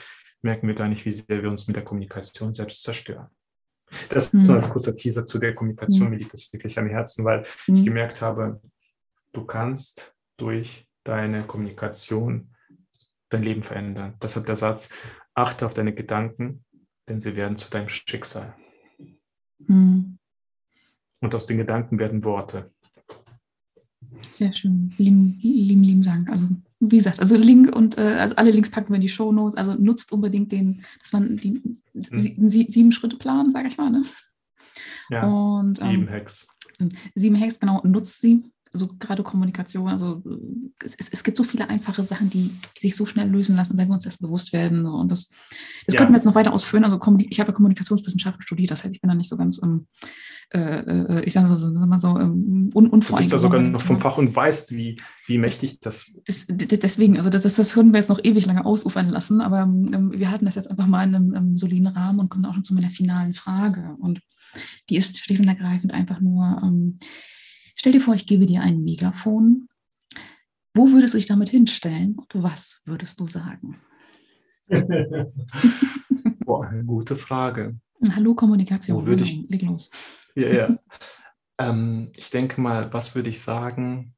[0.44, 3.32] merken wir gar nicht, wie sehr wir uns mit der Kommunikation selbst zerstören.
[4.10, 4.44] Das mhm.
[4.44, 6.04] so als kurzer Teaser zu der Kommunikation.
[6.04, 6.10] Mhm.
[6.12, 7.76] Mir liegt das wirklich am Herzen, weil mhm.
[7.76, 8.62] ich gemerkt habe,
[9.34, 12.56] du kannst durch deine Kommunikation
[13.30, 14.16] dein Leben verändern.
[14.22, 14.94] Deshalb der Satz,
[15.34, 16.66] achte auf deine Gedanken,
[17.10, 18.56] denn sie werden zu deinem Schicksal.
[19.58, 20.20] Mhm.
[21.20, 22.72] Und aus den Gedanken werden Worte.
[24.32, 24.94] Sehr schön.
[24.98, 26.30] Lieben, lieben, lieben Dank.
[26.30, 26.48] Also
[26.80, 29.56] wie gesagt, also Link und äh, also alle Links packen wir in die Show Notes.
[29.56, 31.62] Also nutzt unbedingt den, dass man die
[31.94, 32.50] mhm.
[32.50, 33.92] sie, sieben Schritte Plan, sage ich mal.
[33.92, 34.04] Ne?
[35.10, 35.28] Ja.
[35.28, 36.48] Und, sieben ähm, Hacks.
[37.14, 37.82] Sieben Hacks, genau.
[37.84, 38.44] Nutzt sie.
[38.74, 39.90] Also gerade Kommunikation.
[39.90, 40.24] Also
[40.82, 43.78] es, es, es gibt so viele einfache Sachen, die, die, sich so schnell lösen lassen,
[43.78, 44.86] wenn wir uns das bewusst werden.
[44.86, 45.30] Und das,
[45.86, 45.98] das ja.
[45.98, 46.86] könnten wir jetzt noch weiter ausführen.
[46.86, 49.88] Also ich habe ja Kommunikationswissenschaften studiert, das heißt, ich bin da nicht so ganz um,
[50.54, 53.02] äh, äh, ich sage mal so, ähm, un, unvoreingenommen.
[53.02, 56.48] Du bist da sogar noch vom Fach und weißt, wie, wie mächtig das ist.
[56.50, 60.30] Deswegen, also das, das können wir jetzt noch ewig lange ausufern lassen, aber ähm, wir
[60.30, 62.74] halten das jetzt einfach mal in einem, einem soliden Rahmen und kommen auch schon zu
[62.74, 63.96] meiner finalen Frage.
[64.00, 64.20] Und
[64.90, 66.98] die ist schlicht und ergreifend einfach nur, ähm,
[67.76, 69.70] stell dir vor, ich gebe dir ein Megafon.
[70.74, 73.78] Wo würdest du dich damit hinstellen und was würdest du sagen?
[76.46, 77.78] Boah, eine gute Frage.
[78.16, 78.98] Hallo Kommunikation.
[78.98, 79.90] Wo würde ich, Leg los.
[80.36, 80.78] Ja, ja.
[81.58, 84.16] ähm, ich denke mal, was würde ich sagen?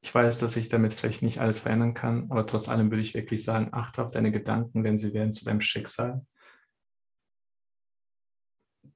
[0.00, 3.14] Ich weiß, dass ich damit vielleicht nicht alles verändern kann, aber trotz allem würde ich
[3.14, 6.26] wirklich sagen, achte auf deine Gedanken, denn sie werden zu deinem Schicksal.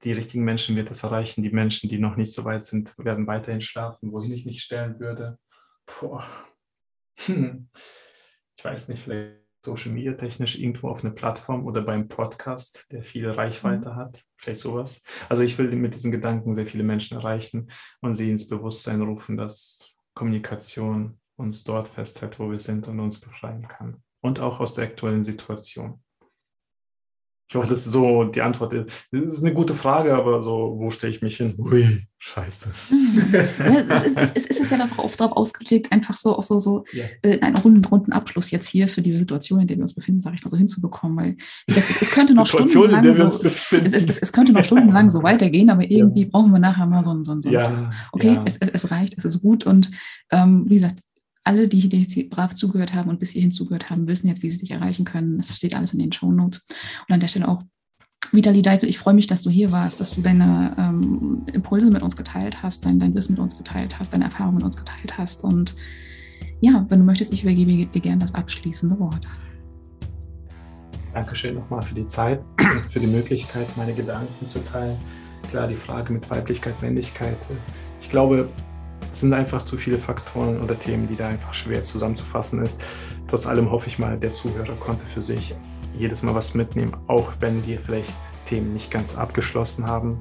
[0.03, 1.43] Die richtigen Menschen wird das erreichen.
[1.43, 4.99] Die Menschen, die noch nicht so weit sind, werden weiterhin schlafen, wohin ich mich stellen
[4.99, 5.37] würde.
[5.85, 6.21] Puh.
[7.25, 7.69] Hm.
[8.55, 13.03] Ich weiß nicht, vielleicht Social Media technisch irgendwo auf eine Plattform oder beim Podcast, der
[13.03, 13.95] viel Reichweite mhm.
[13.95, 15.03] hat, vielleicht sowas.
[15.29, 17.69] Also ich will mit diesen Gedanken sehr viele Menschen erreichen
[18.01, 23.19] und sie ins Bewusstsein rufen, dass Kommunikation uns dort festhält, wo wir sind und uns
[23.19, 24.03] befreien kann.
[24.21, 26.01] Und auch aus der aktuellen Situation.
[27.49, 28.73] Ich hoffe, das ist so die Antwort.
[28.73, 31.55] Das ist eine gute Frage, aber so, wo stelle ich mich hin?
[31.57, 32.71] Ui, scheiße.
[32.91, 33.33] Mhm.
[33.33, 36.83] Ja, es, ist, es, ist, ja darauf, oft darauf ausgelegt, einfach so auch so, so
[36.93, 37.05] ja.
[37.23, 40.21] äh, einen runden, runden Abschluss jetzt hier für diese Situation, in der wir uns befinden,
[40.21, 41.17] sage ich mal so hinzubekommen.
[41.17, 45.71] Weil, wie gesagt, es, es könnte noch stundenlang so, es, könnte noch stundenlang so weitergehen,
[45.71, 46.29] aber irgendwie ja.
[46.31, 49.25] brauchen wir nachher mal so ein, so ein, so ein okay, Es, es, reicht, es
[49.25, 49.89] ist gut und
[50.29, 50.99] ähm, wie gesagt,
[51.43, 54.59] alle, die hier brav zugehört haben und bis hierhin zugehört haben, wissen jetzt, wie sie
[54.59, 55.37] dich erreichen können.
[55.37, 56.65] Das steht alles in den Show Notes.
[57.07, 57.63] Und an der Stelle auch
[58.31, 62.03] Vitali Deipel, ich freue mich, dass du hier warst, dass du deine ähm, Impulse mit
[62.03, 65.17] uns geteilt hast, dein, dein Wissen mit uns geteilt hast, deine Erfahrungen mit uns geteilt
[65.17, 65.43] hast.
[65.43, 65.75] Und
[66.61, 69.27] ja, wenn du möchtest, ich übergebe dir gerne das abschließende Wort.
[71.13, 72.41] Dankeschön nochmal für die Zeit,
[72.89, 74.97] für die Möglichkeit, meine Gedanken zu teilen.
[75.49, 77.37] Klar, die Frage mit Weiblichkeit, Männlichkeit.
[77.99, 78.49] Ich glaube,
[79.11, 82.83] es sind einfach zu viele Faktoren oder Themen, die da einfach schwer zusammenzufassen ist.
[83.27, 85.55] Trotz allem hoffe ich mal, der Zuhörer konnte für sich
[85.97, 90.17] jedes Mal was mitnehmen, auch wenn wir vielleicht Themen nicht ganz abgeschlossen haben.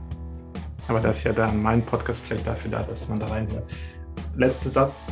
[0.89, 3.71] Aber das ist ja dann mein Podcast vielleicht dafür da, dass man da reinhört.
[4.37, 5.07] Letzter Satz.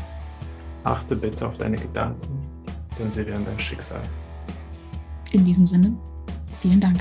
[0.85, 2.47] Achte bitte auf deine Gedanken,
[2.97, 4.01] denn sie werden dein Schicksal.
[5.33, 5.97] In diesem Sinne,
[6.63, 7.01] vielen Dank.